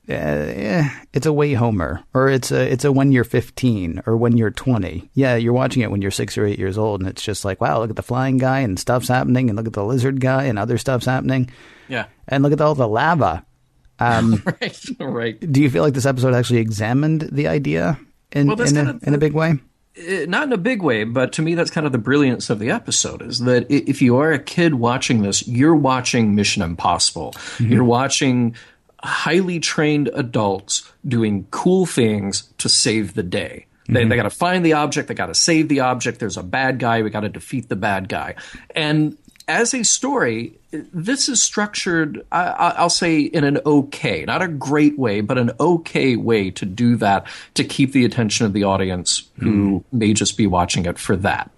[0.08, 4.16] uh, eh, it's a way Homer, or it's a it's a when you're 15 or
[4.16, 5.10] when you're 20.
[5.14, 7.60] Yeah, you're watching it when you're six or eight years old, and it's just like,
[7.60, 10.44] wow, look at the flying guy and stuff's happening, and look at the lizard guy
[10.44, 11.50] and other stuff's happening,
[11.88, 12.06] Yeah.
[12.26, 13.44] and look at all the lava.
[14.00, 14.84] Right.
[15.00, 15.52] right.
[15.52, 17.98] Do you feel like this episode actually examined the idea
[18.30, 19.54] in Well, in, a, in a big way?
[19.98, 22.60] Uh, not in a big way, but to me, that's kind of the brilliance of
[22.60, 27.34] the episode is that if you are a kid watching this, you're watching Mission Impossible.
[27.58, 28.54] You're watching
[29.02, 33.66] highly trained adults doing cool things to save the day.
[33.86, 34.16] They, they mm-hmm.
[34.16, 35.08] got to find the object.
[35.08, 36.20] They got to save the object.
[36.20, 37.02] There's a bad guy.
[37.02, 38.34] We got to defeat the bad guy.
[38.74, 44.42] And as a story, this is structured, I, I- I'll say, in an okay, not
[44.42, 48.52] a great way, but an okay way to do that to keep the attention of
[48.52, 49.98] the audience who mm-hmm.
[49.98, 51.50] may just be watching it for that.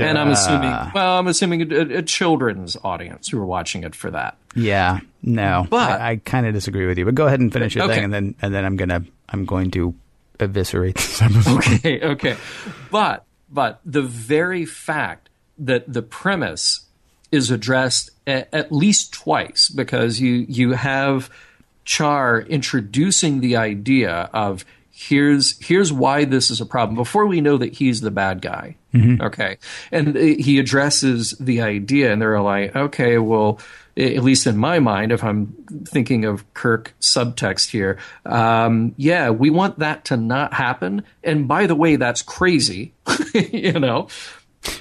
[0.00, 4.10] And I'm assuming, well, I'm assuming a, a children's audience who are watching it for
[4.10, 4.36] that.
[4.56, 7.04] Yeah, no, But- I, I kind of disagree with you.
[7.04, 7.94] But go ahead and finish your Okay.
[7.96, 9.94] thing, and then and then I'm gonna I'm going to
[10.40, 11.58] eviscerate this episode.
[11.58, 12.36] okay, okay.
[12.90, 15.28] But but the very fact
[15.58, 16.80] that the premise
[17.30, 21.30] is addressed at least twice because you you have
[21.86, 24.64] Tchar introducing the idea of
[24.94, 28.76] here's here's why this is a problem before we know that he's the bad guy.
[29.20, 29.58] Okay,
[29.90, 33.60] and he addresses the idea, and they're like, okay, well.
[33.96, 39.50] At least in my mind, if I'm thinking of Kirk subtext here, um, yeah, we
[39.50, 41.04] want that to not happen.
[41.22, 42.92] And by the way, that's crazy,
[43.34, 44.08] you know.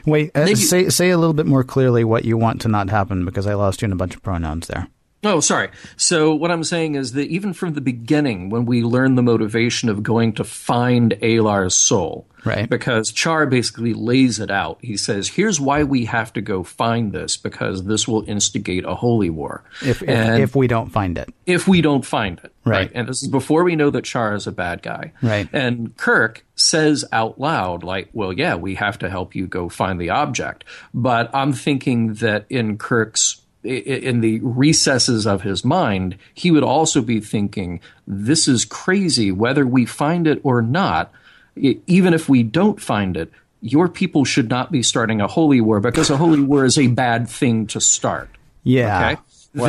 [0.08, 3.24] Wait, uh, say say a little bit more clearly what you want to not happen
[3.24, 4.88] because I lost you in a bunch of pronouns there.
[5.24, 5.70] Oh, sorry.
[5.96, 9.90] So what I'm saying is that even from the beginning, when we learn the motivation
[9.90, 12.70] of going to find Alar's soul, Right.
[12.70, 14.80] Because Tchar basically lays it out.
[14.82, 18.96] He says, "Here's why we have to go find this because this will instigate a
[18.96, 20.10] holy war." If if,
[20.40, 22.52] if we don't find it, if we don't find it.
[22.66, 22.92] Right.
[22.94, 25.14] And this is before we know that Tchar is a bad guy.
[25.22, 25.48] Right.
[25.54, 30.00] And Kirk says out loud, like, well, yeah, we have to help you go find
[30.00, 30.64] the object.
[30.94, 37.02] But I'm thinking that in Kirk's in the recesses of his mind, he would also
[37.02, 41.12] be thinking, this is crazy, whether we find it or not.
[41.56, 45.80] Even if we don't find it, your people should not be starting a holy war
[45.80, 48.30] because a holy war is a bad thing to start.
[48.64, 49.12] yeah.
[49.12, 49.22] Okay.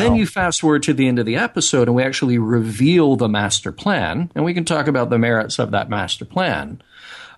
[0.03, 3.29] then you fast forward to the end of the episode and we actually reveal the
[3.29, 6.81] master plan, and we can talk about the merits of that master plan.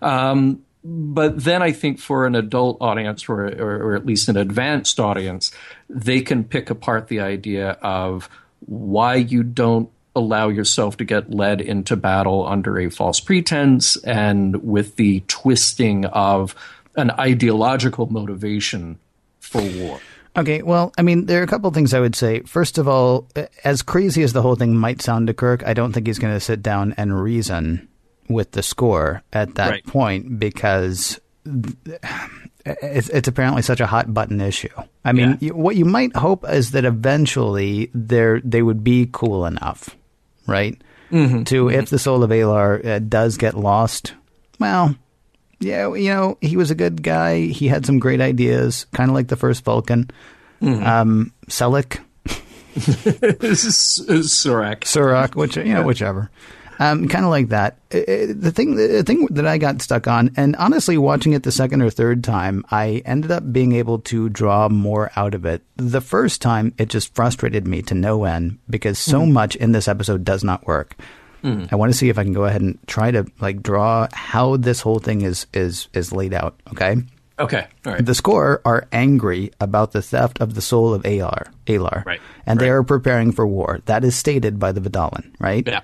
[0.01, 4.37] Um, but then I think for an adult audience or, or, or at least an
[4.37, 5.51] advanced audience,
[5.89, 8.29] they can pick apart the idea of
[8.61, 14.63] why you don't allow yourself to get led into battle under a false pretense and
[14.63, 16.55] with the twisting of
[16.97, 18.99] an ideological motivation
[19.41, 20.01] for war.
[20.37, 22.41] Okay, well, I mean, there are a couple of things I would say.
[22.41, 23.27] First of all,
[23.65, 26.35] as crazy as the whole thing might sound to Kirk, I don't think he's going
[26.35, 27.89] to sit down and reason
[28.29, 29.87] with the Skorr at that Right.
[29.87, 31.21] point because
[32.65, 34.69] it's, it's apparently such a hot button issue.
[35.05, 35.53] I mean, Yeah.
[35.53, 39.97] what you might hope is that eventually they they would be cool enough,
[40.47, 40.81] right?
[41.13, 41.45] Mm-hmm.
[41.45, 44.15] To if the soul of Alar uh, does get lost,
[44.59, 44.97] well,
[45.61, 47.43] yeah, you know, he was a good guy.
[47.47, 50.11] He had some great ideas, kind of like the first Vulcan.
[50.61, 50.85] Mm-hmm.
[50.85, 52.01] Um, Selleck,
[52.77, 54.81] Surak.
[54.81, 56.29] Surak, which you know, whichever.
[56.79, 57.79] Um, kind of like that.
[57.95, 61.43] Uh, uh, The thing, the thing that I got stuck on, and honestly, watching it
[61.43, 65.45] the second or third time, I ended up being able to draw more out of
[65.47, 65.63] it.
[65.77, 69.89] The first time, it just frustrated me to no end because so much in this
[69.89, 70.97] episode does not work.
[71.71, 74.57] I want to see if I can go ahead and try to like draw how
[74.57, 76.59] this whole thing is is is laid out.
[76.73, 76.97] Okay.
[77.39, 78.05] Okay, all right.
[78.05, 82.59] The Skorr are angry about the theft of the soul of Alar, Alar, Right, and
[82.59, 83.79] they are preparing for war.
[83.85, 85.63] That is stated by the Vidalan, right?
[85.69, 85.81] yeah.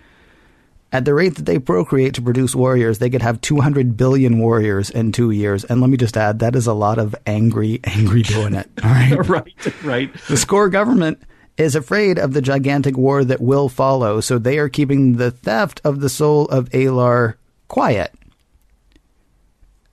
[0.93, 4.91] At the rate that they procreate to produce warriors, they could have 200 billion warriors
[4.91, 5.65] in two years.
[5.65, 8.69] And let me just add, that is a lot of angry, angry doing it.
[8.85, 9.13] All right.
[9.29, 10.13] right, right.
[10.13, 11.23] The Skorr government
[11.57, 15.81] is afraid of the gigantic war that will follow, so they are keeping the theft
[15.83, 17.35] of the soul of Alar
[17.69, 18.13] quiet.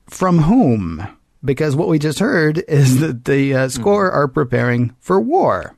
[0.09, 1.07] From whom?
[1.43, 5.77] Because what we just heard is that the uh, Skorr are preparing for war,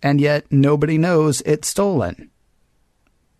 [0.00, 2.30] and yet nobody knows it's stolen.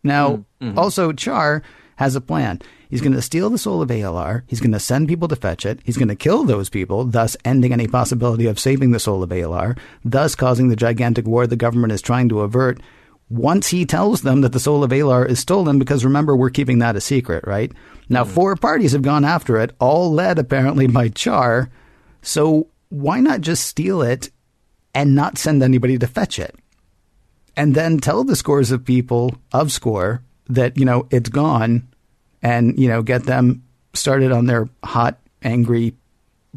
[0.02, 0.78] Now, Mm-hmm.
[0.78, 1.62] also, Tchar
[1.96, 2.60] has a plan.
[2.88, 4.42] He's going to steal the soul of Alar.
[4.46, 5.80] He's going to send people to fetch it.
[5.84, 9.30] He's going to kill those people, thus ending any possibility of saving the soul of
[9.30, 12.80] Alar, thus causing the gigantic war the government is trying to avert.
[13.28, 16.78] Once he tells them that the soul of Alar is stolen, because remember, we're keeping
[16.78, 17.70] that a secret, right?
[18.08, 18.32] Now, mm-hmm.
[18.32, 21.68] four parties have gone after it, all led apparently by Tchar.
[22.22, 24.30] So why not just steal it
[24.94, 26.54] and not send anybody to fetch it?
[27.58, 31.88] and then tell the scores of people of Skorr that you know it's gone
[32.42, 33.62] and you know get them
[33.94, 35.94] started on their hot angry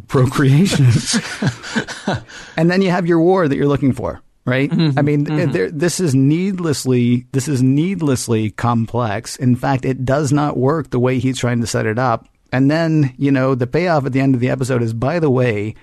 [0.07, 0.85] procreation
[2.57, 4.69] and then you have your war that you're looking for right?
[4.69, 4.97] Mm-hmm.
[4.97, 5.51] I mean mm-hmm.
[5.51, 9.35] there, this is needlessly this is needlessly complex.
[9.35, 12.27] In fact it does not work the way he's trying to set it up.
[12.51, 15.29] And then you know the payoff at the end of the episode is by the
[15.29, 15.75] way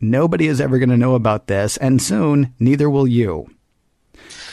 [0.00, 3.48] nobody is ever going to know about this and soon neither will you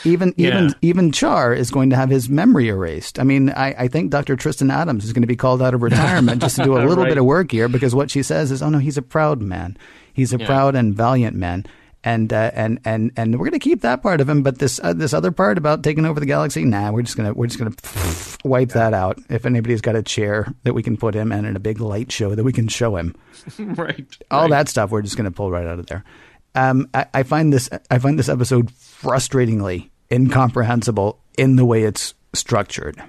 [0.04, 0.70] even even Yeah.
[0.82, 3.18] even Tchar is going to have his memory erased.
[3.18, 4.36] I mean, I, I think Dr.
[4.36, 7.04] Tristan Adams is going to be called out of retirement just to do a little
[7.04, 7.10] Right.
[7.10, 9.76] bit of work here because what she says is, "Oh no, he's a proud man.
[10.12, 10.46] He's a Yeah.
[10.46, 11.64] proud and valiant man."
[12.06, 14.78] And uh, and and and we're going to keep that part of him, but this
[14.82, 17.58] uh, this other part about taking over the galaxy, nah, we're just gonna we're just
[17.58, 17.74] gonna
[18.44, 19.18] wipe that out.
[19.30, 22.12] If anybody's got a chair that we can put him in and a big light
[22.12, 23.14] show that we can show him,
[23.58, 24.04] right.
[24.30, 24.50] all right.
[24.50, 26.04] that stuff we're just going to pull right out of there.
[26.54, 32.14] Um, I, I find this I find this episode frustratingly incomprehensible in the way it's
[32.32, 33.02] structured.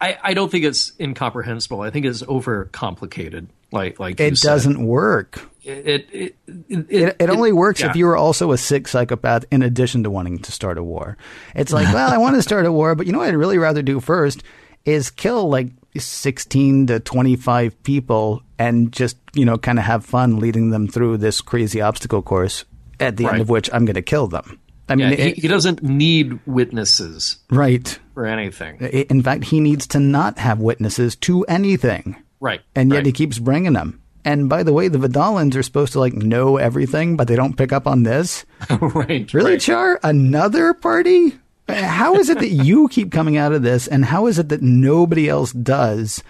[0.00, 1.80] I, I don't think it's incomprehensible.
[1.80, 3.46] I think it's overcomplicated.
[3.72, 5.48] Like like It doesn't work.
[5.64, 6.36] It it it,
[6.68, 7.90] it, It, it only works yeah.
[7.90, 11.16] if you are also a sick psychopath in addition to wanting to start a war.
[11.54, 13.58] It's like, well, I want to start a war, but you know what I'd really
[13.58, 14.42] rather do first
[14.84, 20.38] is kill like 16 to 25 people and just, you know, kind of have fun
[20.38, 22.64] leading them through this crazy obstacle course
[23.00, 23.34] at the Right.
[23.34, 24.58] end of which I'm going to kill them.
[24.88, 27.98] I mean, Yeah, he, it- he doesn't need witnesses right.
[28.14, 28.80] for anything.
[28.80, 32.16] In fact, he needs to not have witnesses to anything.
[32.40, 32.60] Right.
[32.74, 33.06] And yet right.
[33.06, 34.00] he keeps bringing them.
[34.24, 37.56] And by the way, the Vidalans are supposed to like know everything, but they don't
[37.56, 38.44] pick up on this.
[38.70, 39.32] right.
[39.34, 39.60] Really, right.
[39.60, 39.98] Tchar?
[40.02, 41.38] Another party?
[41.68, 44.62] How is it that you keep coming out of this, and how is it that
[44.62, 46.22] nobody else does?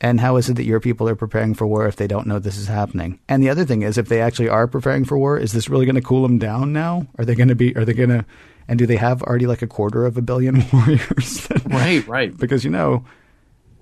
[0.00, 2.38] And how is it that your people are preparing for war if they don't know
[2.38, 3.18] this is happening?
[3.28, 5.86] And the other thing is, if they actually are preparing for war, is this really
[5.86, 7.06] going to cool them down now?
[7.18, 7.74] Are they going to be?
[7.76, 8.24] Are they going to?
[8.68, 11.48] And do they have already like a quarter of a billion warriors?
[11.66, 12.06] Right.
[12.06, 12.36] Right.
[12.36, 13.04] because you know.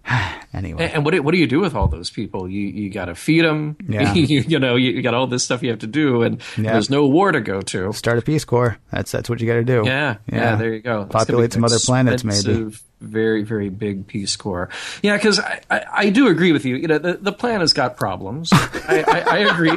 [0.54, 2.48] anyway, And, what do, what do you do with all those people?
[2.48, 3.76] You you got to feed them.
[3.88, 4.12] Yeah.
[4.14, 6.72] you, you know you, you got all this stuff you have to do, and Yeah.
[6.72, 7.92] there's no war to go to.
[7.92, 8.78] start a peace corps.
[8.92, 9.82] That's that's what you got to do.
[9.84, 11.04] Yeah, yeah, there you go.
[11.06, 12.72] Populate some other planets, maybe.
[13.01, 14.70] Very, very big Peace Corps.
[15.03, 16.76] Yeah, because I, I, I do agree with you.
[16.76, 18.51] You know, the, the plan has got problems.
[18.55, 19.70] I, I, I agree.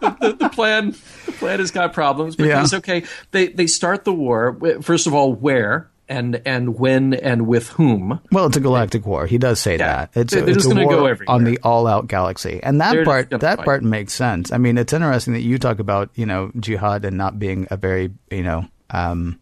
[0.00, 2.78] The, the, the plan, the plan has got problems because Yeah.
[2.78, 4.58] okay, they they start the war.
[4.82, 8.20] First of all, where and and when and with whom?
[8.30, 9.26] Well, it's a galactic war.
[9.26, 10.06] He does say Yeah.
[10.06, 10.10] that.
[10.14, 13.64] It's, They're it's a war on the all-out galaxy, and that They're part that fight.
[13.64, 14.52] part makes sense.
[14.52, 17.78] I mean, it's interesting that you talk about you know jihad and not being a
[17.78, 19.40] very you know um,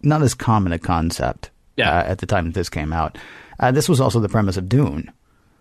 [0.00, 1.90] not as common a concept Yeah.
[1.90, 3.18] uh, at the time that this came out.
[3.58, 5.10] Uh, this was also the premise of Dune.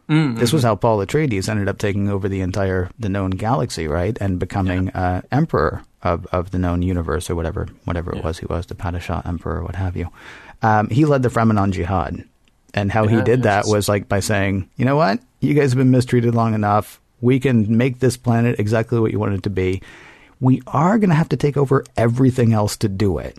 [0.10, 0.40] Mm-hmm.
[0.40, 4.18] This was how Paul Atreides ended up taking over the entire the known galaxy, right,
[4.20, 8.46] and becoming uh, emperor of, of the known universe or whatever whatever it was he
[8.46, 10.10] was, the Padishah Emperor what have you.
[10.62, 12.24] Um, he led the Fremen on jihad.
[12.74, 15.20] And how he did that was like by saying, you know what?
[15.42, 17.00] You guys have been mistreated long enough.
[17.22, 19.84] We can make this planet exactly what you want it to be.
[20.40, 23.38] We are going to have to take over everything else to do it.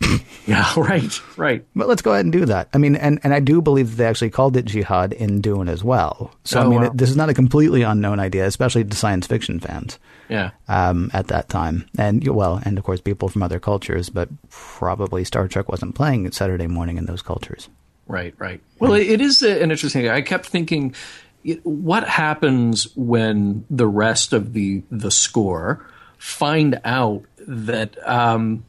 [0.46, 1.64] Yeah, right, right.
[1.74, 2.68] But let's go ahead and do that.
[2.74, 5.70] I mean, and, and I do believe that they actually called it jihad in Dune
[5.70, 6.34] as well.
[6.44, 6.86] So, I Oh, mean, wow.
[6.88, 10.50] it, this is not a completely unknown idea, especially to science fiction fans Yeah.
[10.68, 11.86] um, at that time.
[11.96, 16.30] And, well, and of course, people from other cultures, but probably Star Trek wasn't playing
[16.32, 17.70] Saturday morning in those cultures.
[18.06, 18.60] Right, right.
[18.78, 20.10] Well, it, it is an interesting.
[20.10, 20.94] I kept thinking,
[21.62, 25.80] what happens when the rest of the the Skorr
[26.18, 28.64] find out that um,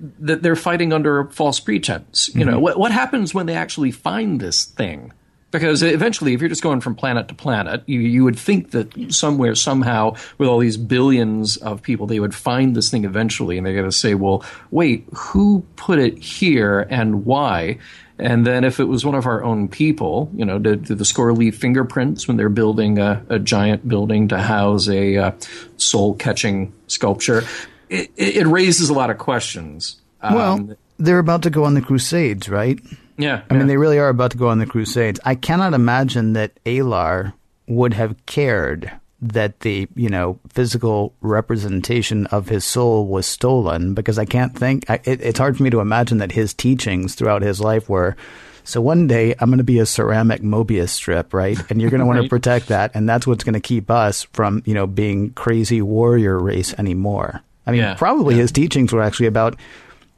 [0.00, 2.30] that they're fighting under a false pretense?
[2.34, 5.12] You know, what what happens when they actually find this thing?
[5.50, 9.14] Because eventually, if you're just going from planet to planet, you, you would think that
[9.14, 13.66] somewhere, somehow, with all these billions of people, they would find this thing eventually, and
[13.66, 17.78] they're going to say, "Well, wait, who put it here and why?"
[18.18, 21.04] And then, if it was one of our own people, you know, did, did the
[21.04, 25.32] Skorr leave fingerprints when they're building a, a giant building to house a uh,
[25.76, 27.44] soul-catching sculpture?
[27.90, 30.00] It, it, raises a lot of questions.
[30.20, 32.78] Um, well, they're about to go on the Crusades, right?
[33.16, 35.20] yeah, I mean, they really are about to go on the Crusades.
[35.24, 37.32] I cannot imagine that Alar
[37.66, 44.18] would have cared that the you know physical representation of his soul was stolen because
[44.18, 44.88] I can't think.
[44.88, 48.16] I, it, it's hard for me to imagine that his teachings throughout his life were.
[48.64, 51.58] So one day I'm going to be a ceramic Mobius strip, right?
[51.70, 54.24] And you're going to want to protect that, and that's what's going to keep us
[54.32, 57.42] from you know being crazy warrior race anymore.
[57.68, 59.54] I mean, Yeah, probably his teachings were actually about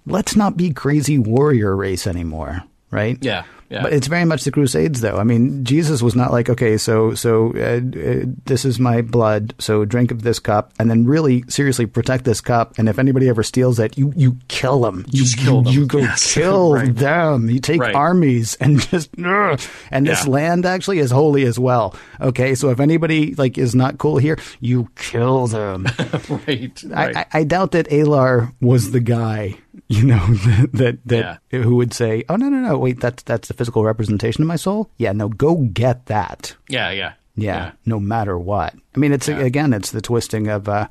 [0.06, 3.18] let's not be crazy warrior race anymore, right?
[3.20, 3.82] Yeah, yeah.
[3.82, 5.16] But it's very much the Crusades, though.
[5.16, 9.54] I mean, Jesus was not like, okay, so so uh, uh, this is my blood,
[9.58, 12.74] so drink of this cup, and then really seriously protect this cup.
[12.78, 15.04] And if anybody ever steals it, you you kill them.
[15.10, 15.72] You Just kill them.
[15.72, 16.34] You go Yes.
[16.34, 16.94] kill Right.
[16.94, 17.48] them.
[17.48, 17.94] You take Right.
[17.94, 19.60] armies and just ugh.
[19.90, 20.30] and this Yeah.
[20.32, 21.94] land actually is holy as well.
[22.20, 25.86] Okay, so if anybody like is not cool here, you kill them.
[26.28, 27.16] right, right.
[27.16, 29.56] I, I, I doubt that Alar was the guy,
[29.88, 30.24] you know,
[30.72, 34.42] that that who would say, "Oh no, no, no, wait, that's that's the physical representation
[34.42, 36.54] of my soul." Yeah, no, go get that.
[36.68, 38.74] yeah, yeah, Yeah, no matter what.
[38.94, 40.68] I mean, it's again, it's the twisting of.
[40.68, 40.88] uh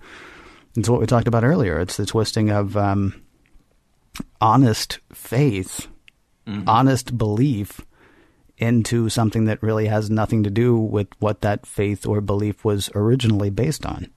[0.76, 1.80] It's what we talked about earlier.
[1.80, 3.22] It's the twisting of um,
[4.42, 5.88] honest faith,
[6.68, 7.82] honest belief
[8.58, 12.90] into something that really has nothing to do with what that faith or belief was
[12.94, 14.08] originally based on.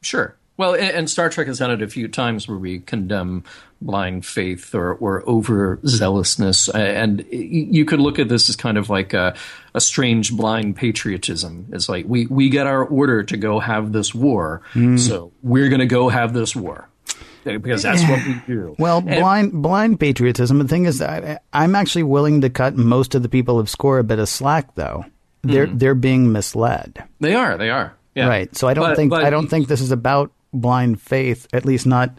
[0.00, 0.36] Sure.
[0.56, 3.44] Well, and, and Star Trek has done it a few times where we condemn
[3.84, 6.72] blind faith or, or overzealousness.
[6.74, 9.34] And you could look at this as kind of like a,
[9.74, 11.66] a strange blind patriotism.
[11.72, 14.96] It's like we, we get our order to go have this war, hmm.
[14.96, 16.88] so we're going to go have this war.
[17.44, 18.76] Because that's what we do.
[18.78, 20.58] Well, And- blind blind patriotism.
[20.60, 23.98] The thing is, I, I'm actually willing to cut most of the people of Skorr
[23.98, 25.04] a bit of slack, though.
[25.42, 25.78] They're hmm.
[25.78, 27.58] they're being misled, They are.
[27.58, 27.96] They are.
[28.14, 28.28] Yeah.
[28.28, 28.54] right?
[28.56, 31.48] So I don't But- think but- I don't think this is about blind faith.
[31.52, 32.10] At least not.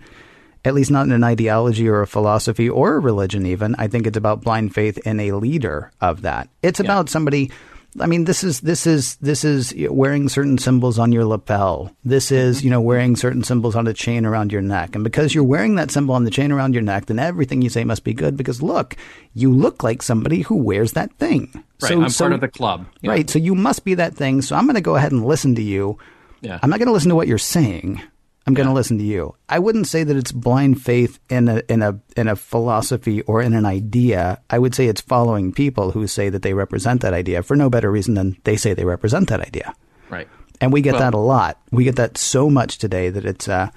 [0.65, 3.75] At least not in an ideology or a philosophy or a religion, even.
[3.77, 6.47] I think it's about blind faith in a leader of that.
[6.61, 7.51] It's about somebody.
[7.99, 11.93] I mean, this is this is this is wearing certain symbols on your lapel.
[12.05, 12.63] This is mm-hmm.
[12.63, 15.75] you know wearing certain symbols on a chain around your neck, and because you're wearing
[15.75, 18.37] that symbol on the chain around your neck, then everything you say must be good.
[18.37, 18.95] Because look,
[19.33, 21.51] you look like somebody who wears that thing.
[21.81, 21.89] Right.
[21.89, 22.85] So, I'm so- part of the club.
[23.01, 23.11] Yeah.
[23.11, 23.29] Right.
[23.29, 24.41] So you must be that thing.
[24.41, 25.97] So I'm going to go ahead and listen to you.
[26.41, 26.59] Yeah.
[26.63, 28.01] I'm not going to listen to what you're saying.
[28.45, 29.35] I'm going to listen to you.
[29.47, 33.41] I wouldn't say that it's blind faith in a in a in a philosophy or
[33.41, 34.41] in an idea.
[34.49, 37.69] I would say it's following people who say that they represent that idea for no
[37.69, 39.73] better reason than they say they represent that idea.
[40.09, 40.27] Right.
[40.59, 41.57] And we get Well- that a lot.
[41.71, 43.69] We get that so much today that it's uh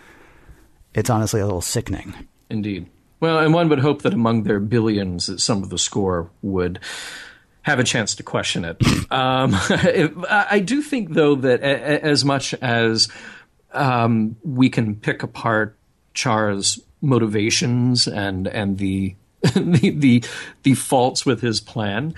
[0.95, 2.15] it's honestly a little sickening.
[2.51, 2.87] Indeed.
[3.21, 6.79] Well, and one would hope that among their billions, that some of the Skorr would
[7.63, 8.77] have a chance to question it.
[9.11, 9.53] um,
[10.29, 13.09] I do think, though, that as much as
[13.73, 15.77] um, we can pick apart
[16.15, 19.15] Tchar's motivations and and the
[19.55, 20.25] the, the
[20.63, 22.15] the faults with his plan,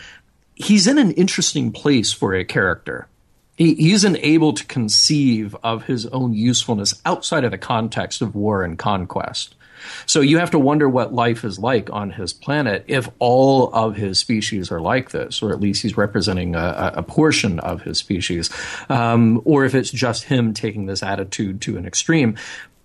[0.54, 3.08] he's in an interesting place for a character.
[3.56, 8.36] He, he isn't able to conceive of his own usefulness outside of the context of
[8.36, 9.56] war and conquest.
[10.06, 13.96] So you have to wonder what life is like on his planet if all of
[13.96, 17.98] his species are like this, or at least he's representing a, a portion of his
[17.98, 18.50] species,
[18.88, 22.36] um, or if it's just him taking this attitude to an extreme.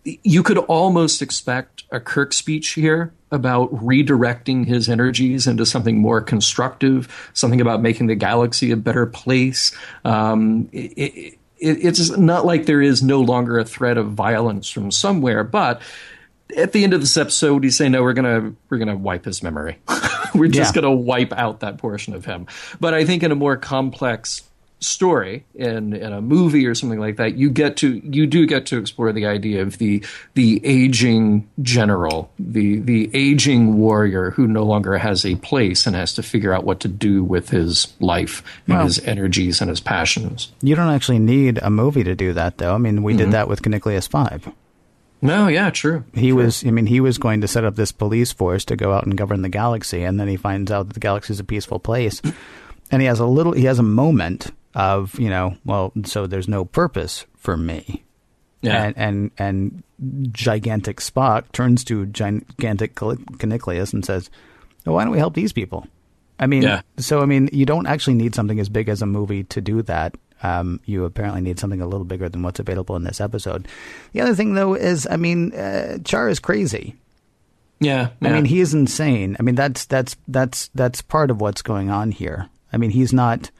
[0.03, 6.21] You could almost expect a Kirk speech here about redirecting his energies into something more
[6.21, 9.75] constructive, something about making the galaxy a better place.
[10.03, 14.91] Um, it, it, it's not like there is no longer a threat of violence from
[14.91, 15.81] somewhere, but
[16.57, 19.41] at the end of this episode, you say, no, we're gonna we're gonna wipe his
[19.43, 19.77] memory.
[20.35, 20.81] we're just Yeah.
[20.81, 22.47] gonna wipe out that portion of him.
[22.79, 24.43] But I think in a more complex
[24.79, 28.65] story in in a movie or something like that you get to you do get
[28.65, 34.63] to explore the idea of the the aging general the the aging warrior who no
[34.63, 38.43] longer has a place and has to figure out what to do with his life
[38.67, 42.57] and his energies and his passions You don't actually need a movie to do that,
[42.57, 42.75] though.
[42.75, 43.31] I mean, we did mm-hmm.
[43.31, 44.49] that with Keniclius Five.
[45.23, 48.31] No yeah true He was, I mean, he was going to set up this police
[48.31, 50.99] force to go out and govern the galaxy, and then he finds out that the
[50.99, 52.21] galaxy is a peaceful place,
[52.91, 56.47] and he has a little, he has a moment of, you know, well, so there's
[56.47, 58.03] no purpose for me,
[58.61, 59.83] yeah and and and
[60.33, 64.29] gigantic Spock turns to gigantic Keniclius and says,
[64.85, 65.87] well, "Why don't we help these people?"
[66.39, 66.81] I mean, Yeah.
[66.97, 69.81] so I mean, you don't actually need something as big as a movie to do
[69.83, 70.15] that.
[70.43, 73.65] Um, you apparently need something a little bigger than what's available in this episode.
[74.11, 76.95] The other thing, though, is I mean, uh, Tchar is crazy.
[77.79, 79.35] yeah, I mean, he is insane.
[79.39, 82.49] I mean, that's that's that's that's part of what's going on here.
[82.71, 83.51] I mean, he's not.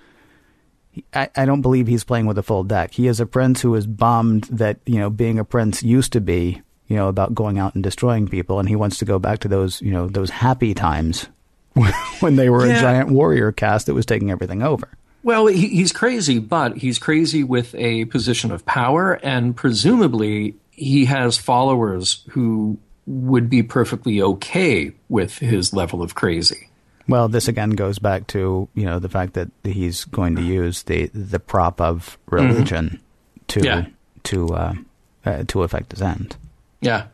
[1.13, 2.91] I, I don't believe he's playing with a full deck.
[2.91, 6.21] He is a prince who is bummed that you know being a prince used to
[6.21, 9.39] be you know about going out and destroying people, and he wants to go back
[9.39, 11.27] to those you know those happy times
[12.19, 14.87] when they were a giant warrior caste that was taking everything over.
[15.23, 21.05] Well, he, he's crazy, but he's crazy with a position of power, and presumably he
[21.05, 26.69] has followers who would be perfectly okay with his level of crazy.
[27.07, 30.83] Well, this again goes back to you know the fact that he's going to use
[30.83, 33.01] the the prop of religion
[33.47, 33.65] to Mm-hmm.
[33.65, 33.85] Yeah.
[34.23, 34.73] to uh,
[35.25, 36.37] uh, to affect his end.
[36.81, 37.07] Yeah.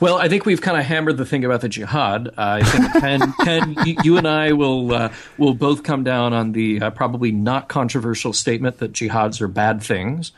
[0.00, 2.28] Well, I think we've kind of hammered the thing about the jihad.
[2.28, 6.32] Uh, I think Ken, Ken you, you and I will uh, will both come down
[6.32, 10.32] on the uh, probably not controversial statement that jihads are bad things.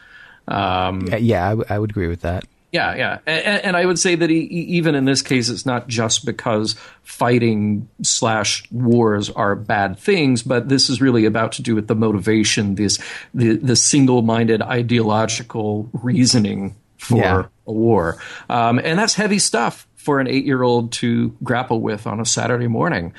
[0.46, 2.44] Um, yeah, I, w- I would agree with that.
[2.72, 5.64] Yeah, yeah, and, and I would say that e- e- even in this case, it's
[5.64, 11.62] not just because fighting slash wars are bad things, but this is really about to
[11.62, 12.98] do with the motivation, this
[13.32, 17.46] the the single minded ideological reasoning for Yeah.
[17.66, 22.06] A war, um, and that's heavy stuff for an eight year old to grapple with
[22.06, 23.12] on a Saturday morning.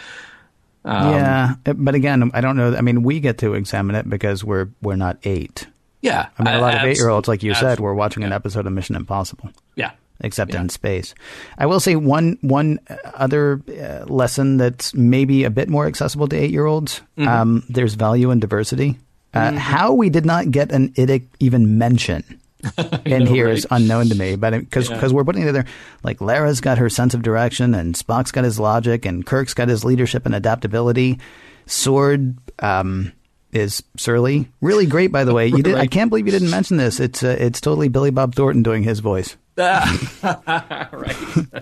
[0.86, 2.74] Um, yeah, but again, I don't know.
[2.76, 5.68] I mean, we get to examine it because we're we're not eight.
[6.02, 8.32] Yeah, I mean, a lot of eight year olds, like you said, were watching an
[8.32, 9.50] episode of Mission Impossible.
[9.76, 9.92] Yeah,
[10.22, 10.62] except Yeah.
[10.62, 11.14] in space.
[11.58, 16.28] I will say one one uh, other uh, lesson that's maybe a bit more accessible
[16.30, 17.02] to eight year olds.
[17.18, 17.28] Mm-hmm.
[17.28, 18.98] Um, there's value in diversity.
[19.34, 22.24] Uh, How we did not get an IDIC even mention
[23.06, 23.58] in know, here right?
[23.58, 25.08] is unknown to me, but because Yeah.
[25.12, 25.66] we're putting together
[26.04, 29.68] like Lara's got her sense of direction, and Spock's got his logic, and Kirk's got
[29.70, 31.20] his leadership and adaptability.
[31.66, 32.38] Sord.
[32.60, 33.14] Um,
[33.54, 36.76] is surly really great by the way you did i can't believe you didn't mention
[36.76, 41.16] this it's uh, it's totally billy bob thornton doing his voice right.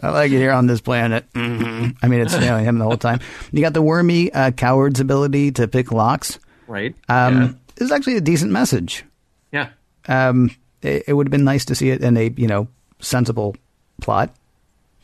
[0.04, 1.26] I like it here on this planet.
[1.34, 3.20] hmm I mean, it's you know, him the whole time.
[3.54, 6.38] You got the wormy uh, coward's ability to pick locks.
[6.68, 6.94] right.
[7.08, 9.06] Um, This is actually a decent message.
[9.52, 9.70] yeah.
[10.10, 10.52] Um,
[10.86, 12.68] it, it would have been nice to see it in a you know
[13.00, 13.56] sensible
[14.02, 14.34] plot.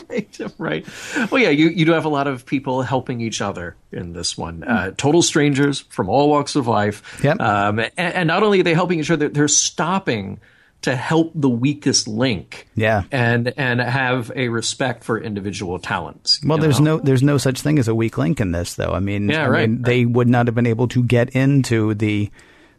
[0.09, 0.87] right, right.
[1.31, 4.37] Well, yeah, you, you do have a lot of people helping each other in this
[4.37, 4.63] one.
[4.65, 7.21] Uh, total strangers from all walks of life.
[7.23, 7.41] Yep.
[7.41, 10.41] Um, and, and not only are they helping each other, they're stopping
[10.83, 12.69] to help the weakest link.
[12.75, 13.05] Yeah.
[13.11, 16.41] And and have a respect for individual talents.
[16.45, 16.99] Well, there's know?
[16.99, 18.93] no there's no such thing as a weak link in this, though.
[18.93, 21.95] I mean, Yeah, I right, mean, they would not have been able to get into
[21.95, 22.31] the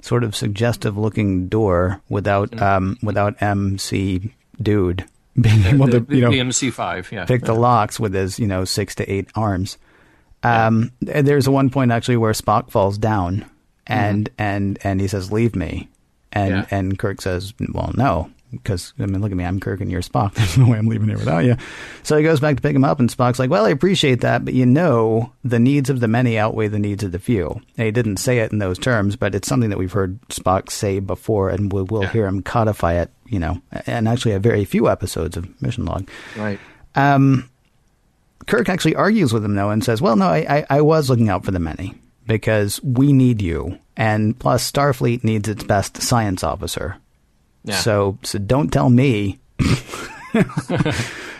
[0.05, 4.31] sort of suggestive looking door without um, without MC
[4.61, 5.03] Dude
[5.39, 7.11] being able the, to you know the MC5.
[7.11, 7.25] Yeah.
[7.25, 9.77] pick the locks with his, you know, six to eight arms.
[10.43, 13.45] Um, th- There's one point actually where Spock falls down,
[13.87, 15.89] and and and he says, "Leave me,"
[16.31, 16.65] and Yeah.
[16.69, 20.01] and Kirk says, "Well, no." Because I mean, look at me, I'm Kirk and you're
[20.01, 20.33] Spock.
[20.35, 21.55] There's no way I'm leaving here without you.
[22.03, 24.43] So he goes back to pick him up, and Spock's like, "Well, I appreciate that,
[24.45, 27.85] but you know, the needs of the many outweigh the needs of the few." And
[27.85, 30.99] he didn't say it in those terms, but it's something that we've heard Spock say
[30.99, 32.11] before, and we will Yeah.
[32.11, 33.11] hear him codify it.
[33.27, 36.07] You know, and actually, a very few episodes of Mission Log.
[36.37, 36.59] Right.
[36.95, 37.49] Um,
[38.47, 41.29] Kirk actually argues with him though and says, "Well, no, I, I, I was looking
[41.29, 41.95] out for the many
[42.27, 46.97] because we need you, and plus Starfleet needs its best science officer.
[47.65, 47.75] Yeah.
[47.79, 49.39] So, so don't tell me."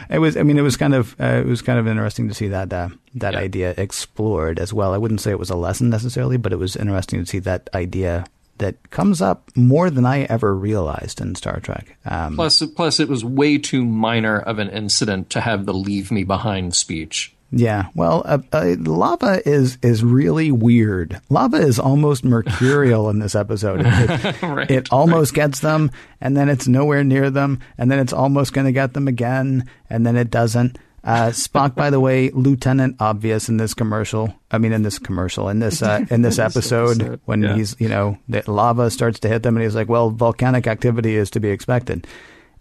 [0.10, 2.34] it was, I mean, it was kind of, uh, it was kind of interesting to
[2.34, 3.40] see that uh, that Yeah.
[3.40, 4.94] idea explored as well.
[4.94, 7.70] I wouldn't say it was a lesson necessarily, but it was interesting to see that
[7.74, 8.26] idea
[8.58, 11.98] that comes up more than I ever realized in Star Trek.
[12.06, 16.10] Um, Plus, plus, it was way too minor of an incident to have the "leave
[16.10, 17.35] me behind" speech.
[17.58, 21.22] Yeah, well, uh, uh, lava is is really weird.
[21.30, 23.82] Lava is almost mercurial in this episode.
[23.86, 28.12] It, Right, it almost gets them, and then it's nowhere near them, and then it's
[28.12, 30.78] almost going to get them again, and then it doesn't.
[31.02, 34.36] Uh, Spock, by the way, Lieutenant Obvious in this commercial.
[34.52, 37.56] I mean, in this commercial, in this uh, in this episode, episode, when yeah.
[37.56, 41.16] he's you know the lava starts to hit them, and he's like, "Well, volcanic activity
[41.16, 42.06] is to be expected."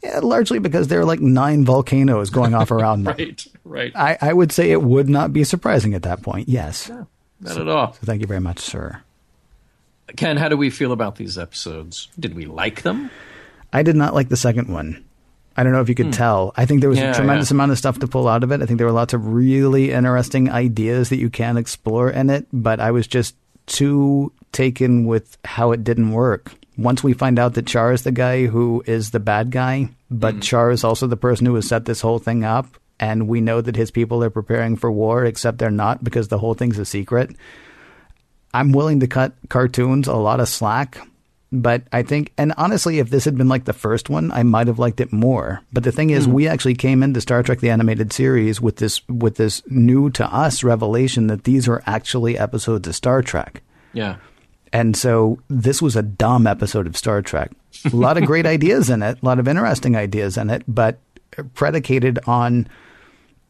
[0.04, 3.16] Yeah, largely because there are like nine volcanoes going off around them.
[3.16, 3.92] Right, right.
[3.96, 6.48] I, I would say it would not be surprising at that point.
[6.48, 6.90] Yes.
[7.40, 7.94] Not at all.
[7.94, 9.00] So thank you very much, sir.
[10.16, 12.08] Ken, how do we feel about these episodes?
[12.20, 13.10] Did we like them?
[13.72, 15.02] I did not like the second one.
[15.56, 16.52] I don't know if you could tell.
[16.56, 17.04] I think there was Hmm.
[17.06, 17.54] Yeah, a tremendous yeah.
[17.56, 18.60] amount of stuff to pull out of it.
[18.60, 22.46] I think there were lots of really interesting ideas that you can explore in it,
[22.52, 23.34] but I was just
[23.66, 26.52] too taken with how it didn't work.
[26.76, 30.34] Once we find out that Tchar is the guy who is the bad guy, but
[30.34, 30.40] mm-hmm.
[30.40, 32.66] Tchar is also the person who has set this whole thing up,
[32.98, 36.38] and we know that his people are preparing for war, except they're not because the
[36.38, 37.34] whole thing's a secret.
[38.52, 40.98] I'm willing to cut cartoons a lot of slack,
[41.54, 44.66] but I think, and honestly, if this had been like the first one, I might
[44.66, 45.60] have liked it more.
[45.72, 46.32] But the thing is, hmm.
[46.32, 50.26] we actually came into Star Trek: The Animated Series with this with this new to
[50.26, 53.62] us revelation that these are actually episodes of Star Trek.
[53.92, 54.16] Yeah.
[54.74, 57.52] And so this was a dumb episode of Star Trek.
[57.84, 60.98] A lot of great ideas in it, a lot of interesting ideas in it, but
[61.54, 62.68] predicated on,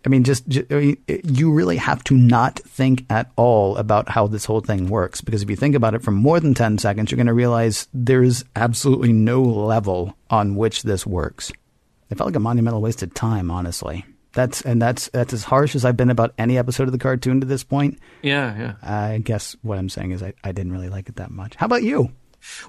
[0.04, 4.10] I mean, just, ju- I mean, you really have to not think at all about
[4.10, 5.22] how this whole thing works.
[5.22, 7.88] Because if you think about it for more than 10 seconds, you're going to realize
[7.94, 11.50] there's absolutely no level on which this works.
[12.10, 14.04] It felt like a monumental waste of time, honestly.
[14.34, 17.40] That's and that's that's as harsh as I've been about any episode of the cartoon
[17.40, 17.98] to this point.
[18.22, 18.74] Yeah, yeah.
[18.82, 21.54] I guess what I'm saying is I, I didn't really like it that much.
[21.54, 22.10] How about you?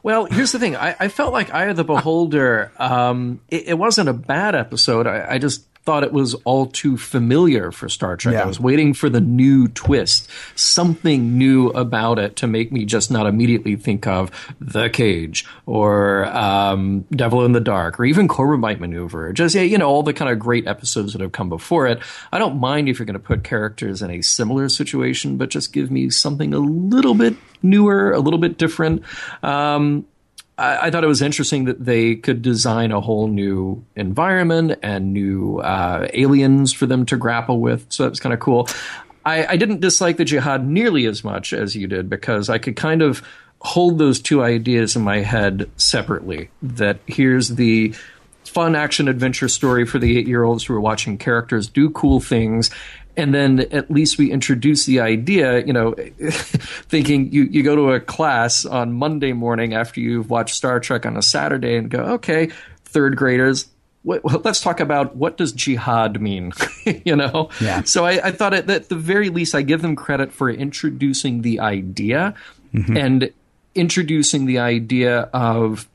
[0.03, 0.75] Well, here's the thing.
[0.75, 2.71] I, I felt like Eye of the Beholder.
[2.77, 5.05] Um, it, it wasn't a bad episode.
[5.07, 8.33] I, I just thought it was all too familiar for Star Trek.
[8.33, 8.43] Yeah.
[8.43, 13.11] I was waiting for the new twist, something new about it to make me just
[13.11, 18.79] not immediately think of The Cage or um, Devil in the Dark or even Corbomite
[18.79, 19.31] Maneuver.
[19.31, 21.99] Just you know all the kind of great episodes that have come before it.
[22.31, 25.71] I don't mind if you're going to put characters in a similar situation, but just
[25.71, 29.03] give me something a little bit newer, a little bit different.
[29.43, 30.07] Um,
[30.57, 35.13] I, I thought it was interesting that they could design a whole new environment and
[35.13, 37.85] new uh, aliens for them to grapple with.
[37.89, 38.67] So that was kind of cool.
[39.25, 42.75] I, I didn't dislike the jihad nearly as much as you did because I could
[42.75, 43.23] kind of
[43.59, 46.49] hold those two ideas in my head separately.
[46.61, 47.95] That here's the
[48.43, 52.19] fun action adventure story for the eight year olds who are watching characters do cool
[52.19, 52.69] things.
[53.17, 57.91] And then at least we introduce the idea, you know, thinking you, you go to
[57.91, 61.99] a class on Monday morning after you've watched Star Trek on a Saturday and go,
[61.99, 62.49] okay,
[62.83, 63.67] third graders,
[64.03, 66.51] what, let's talk about what does jihad mean,
[67.05, 67.49] you know?
[67.59, 67.83] Yeah.
[67.83, 71.41] So I, I thought at, at the very least, I give them credit for introducing
[71.41, 72.35] the idea
[72.73, 72.97] mm-hmm.
[72.97, 73.31] and
[73.73, 75.87] introducing the idea of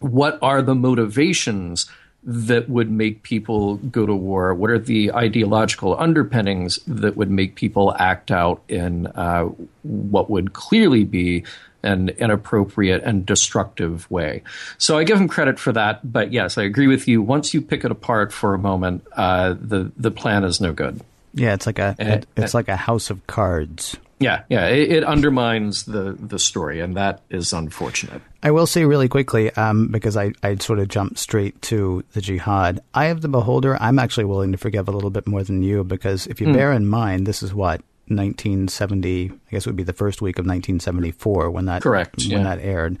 [0.00, 1.86] what are the motivations
[2.26, 4.54] that would make people go to war?
[4.54, 9.44] What are the ideological underpinnings that would make people act out in uh,
[9.82, 11.44] what would clearly be
[11.82, 14.42] an inappropriate and destructive way?
[14.78, 16.10] So I give him credit for that.
[16.10, 17.20] But yes, I agree with you.
[17.20, 21.00] Once you pick it apart for a moment, uh, the the plan is no good.
[21.34, 23.96] Yeah, it's like a And- it's like a house of cards.
[24.24, 28.22] Yeah, yeah, it, it undermines the the story, and that is unfortunate.
[28.42, 32.22] I will say really quickly, um, because I, I sort of jumped straight to the
[32.22, 32.80] jihad.
[32.94, 35.84] Eye of the Beholder, I'm actually willing to forgive a little bit more than you
[35.84, 39.30] because if you bear in mind, this is what 1970.
[39.30, 42.42] I guess it would be the first week of 1974 when that Correct, when yeah.
[42.44, 42.98] that aired.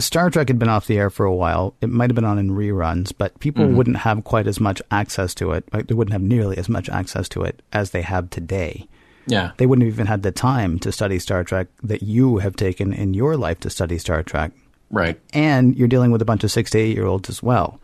[0.00, 1.76] Star Trek had been off the air for a while.
[1.80, 5.34] It might have been on in reruns, but people wouldn't have quite as much access
[5.36, 5.72] to it.
[5.72, 8.88] Like, they wouldn't have nearly as much access to it as they have today
[9.26, 12.56] Yeah, they wouldn't have even had the time to study Star Trek that you have
[12.56, 14.52] taken in your life to study Star Trek.
[14.90, 15.18] right.
[15.32, 17.80] And you're dealing with a bunch of six to eight year olds as well.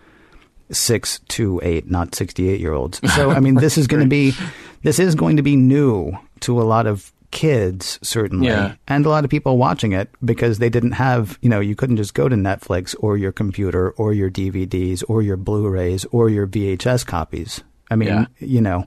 [0.71, 3.01] Six to eight, not 68 year olds.
[3.15, 4.35] So, I mean, this is going to be,
[4.83, 8.49] this is going to be new to a lot of kids, certainly.
[8.49, 8.75] Yeah.
[8.87, 11.97] And a lot of people watching it because they didn't have, you know, you couldn't
[11.97, 16.29] just go to Netflix or your computer or your DVDs or your Blu rays or
[16.29, 17.63] your VHS copies.
[17.91, 18.27] I mean, Yeah.
[18.39, 18.85] you know,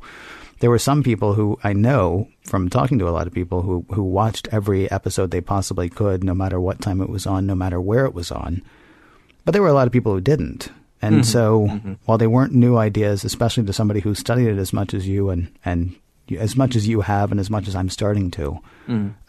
[0.62, 3.86] there were some people who I know from talking to a lot of people who,
[3.94, 7.54] who watched every episode they possibly could, no matter what time it was on, no
[7.56, 8.62] matter where it was on.
[9.44, 10.70] But there were a lot of people who didn't.
[11.04, 11.68] And so
[12.06, 15.32] while they weren't new ideas, especially to somebody who studied it as much as you
[15.32, 15.96] and, and
[16.40, 18.60] as much as you have and as much as I'm starting to,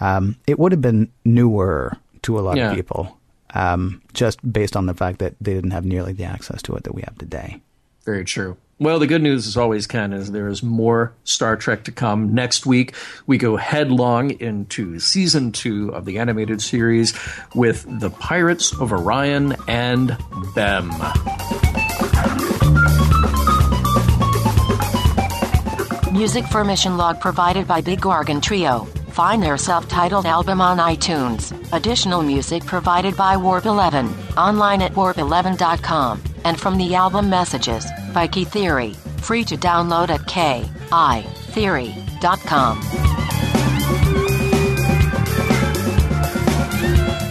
[0.00, 2.70] um, it would have been newer to a lot Yeah.
[2.70, 3.16] of people,
[3.54, 6.84] um, just based on the fact that they didn't have nearly the access to it
[6.84, 7.60] that we have today.
[8.04, 8.56] Very true.
[8.78, 12.34] Well, the good news, as always, Ken, is there is more Star Trek to come.
[12.34, 12.96] Next week,
[13.28, 17.16] we go headlong into season two of the animated series
[17.54, 20.16] with The Pirates of Orion and
[20.56, 20.88] Them.
[26.12, 28.88] Music for Mission Log provided by Big Organ Trio.
[29.12, 31.52] Find their self-titled album on iTunes.
[31.74, 34.08] Additional music provided by Warp 11,
[34.38, 37.84] online at warp11.com, and from the album Messages
[38.14, 40.78] by Key Theory, free to download at keytheory.com.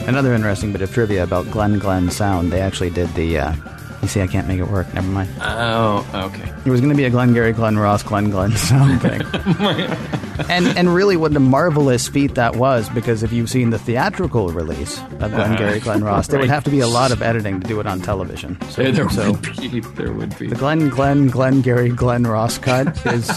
[0.08, 2.52] Another interesting bit of trivia about Glen Glenn Sound.
[2.54, 3.40] They actually did the.
[3.40, 3.71] Uh,
[4.02, 4.92] you see, I can't make it work.
[4.94, 5.30] Never mind.
[5.42, 6.52] Oh, okay.
[6.66, 9.22] It was going to be a Glengarry Glen Ross Glen Glen something.
[10.50, 14.50] and and really, what a marvelous feat that was because if you've seen the theatrical
[14.50, 17.60] release of uh, Glengarry Glen Ross, there would have to be a lot of editing
[17.62, 18.60] to do it on television.
[18.70, 19.80] So, There, there so would be.
[19.82, 20.48] There would be.
[20.48, 23.30] the Glen Glen Glengarry Glen Ross cut is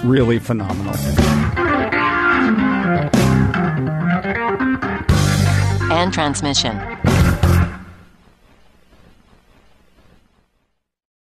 [0.04, 0.94] really phenomenal.
[5.92, 6.76] and transmission.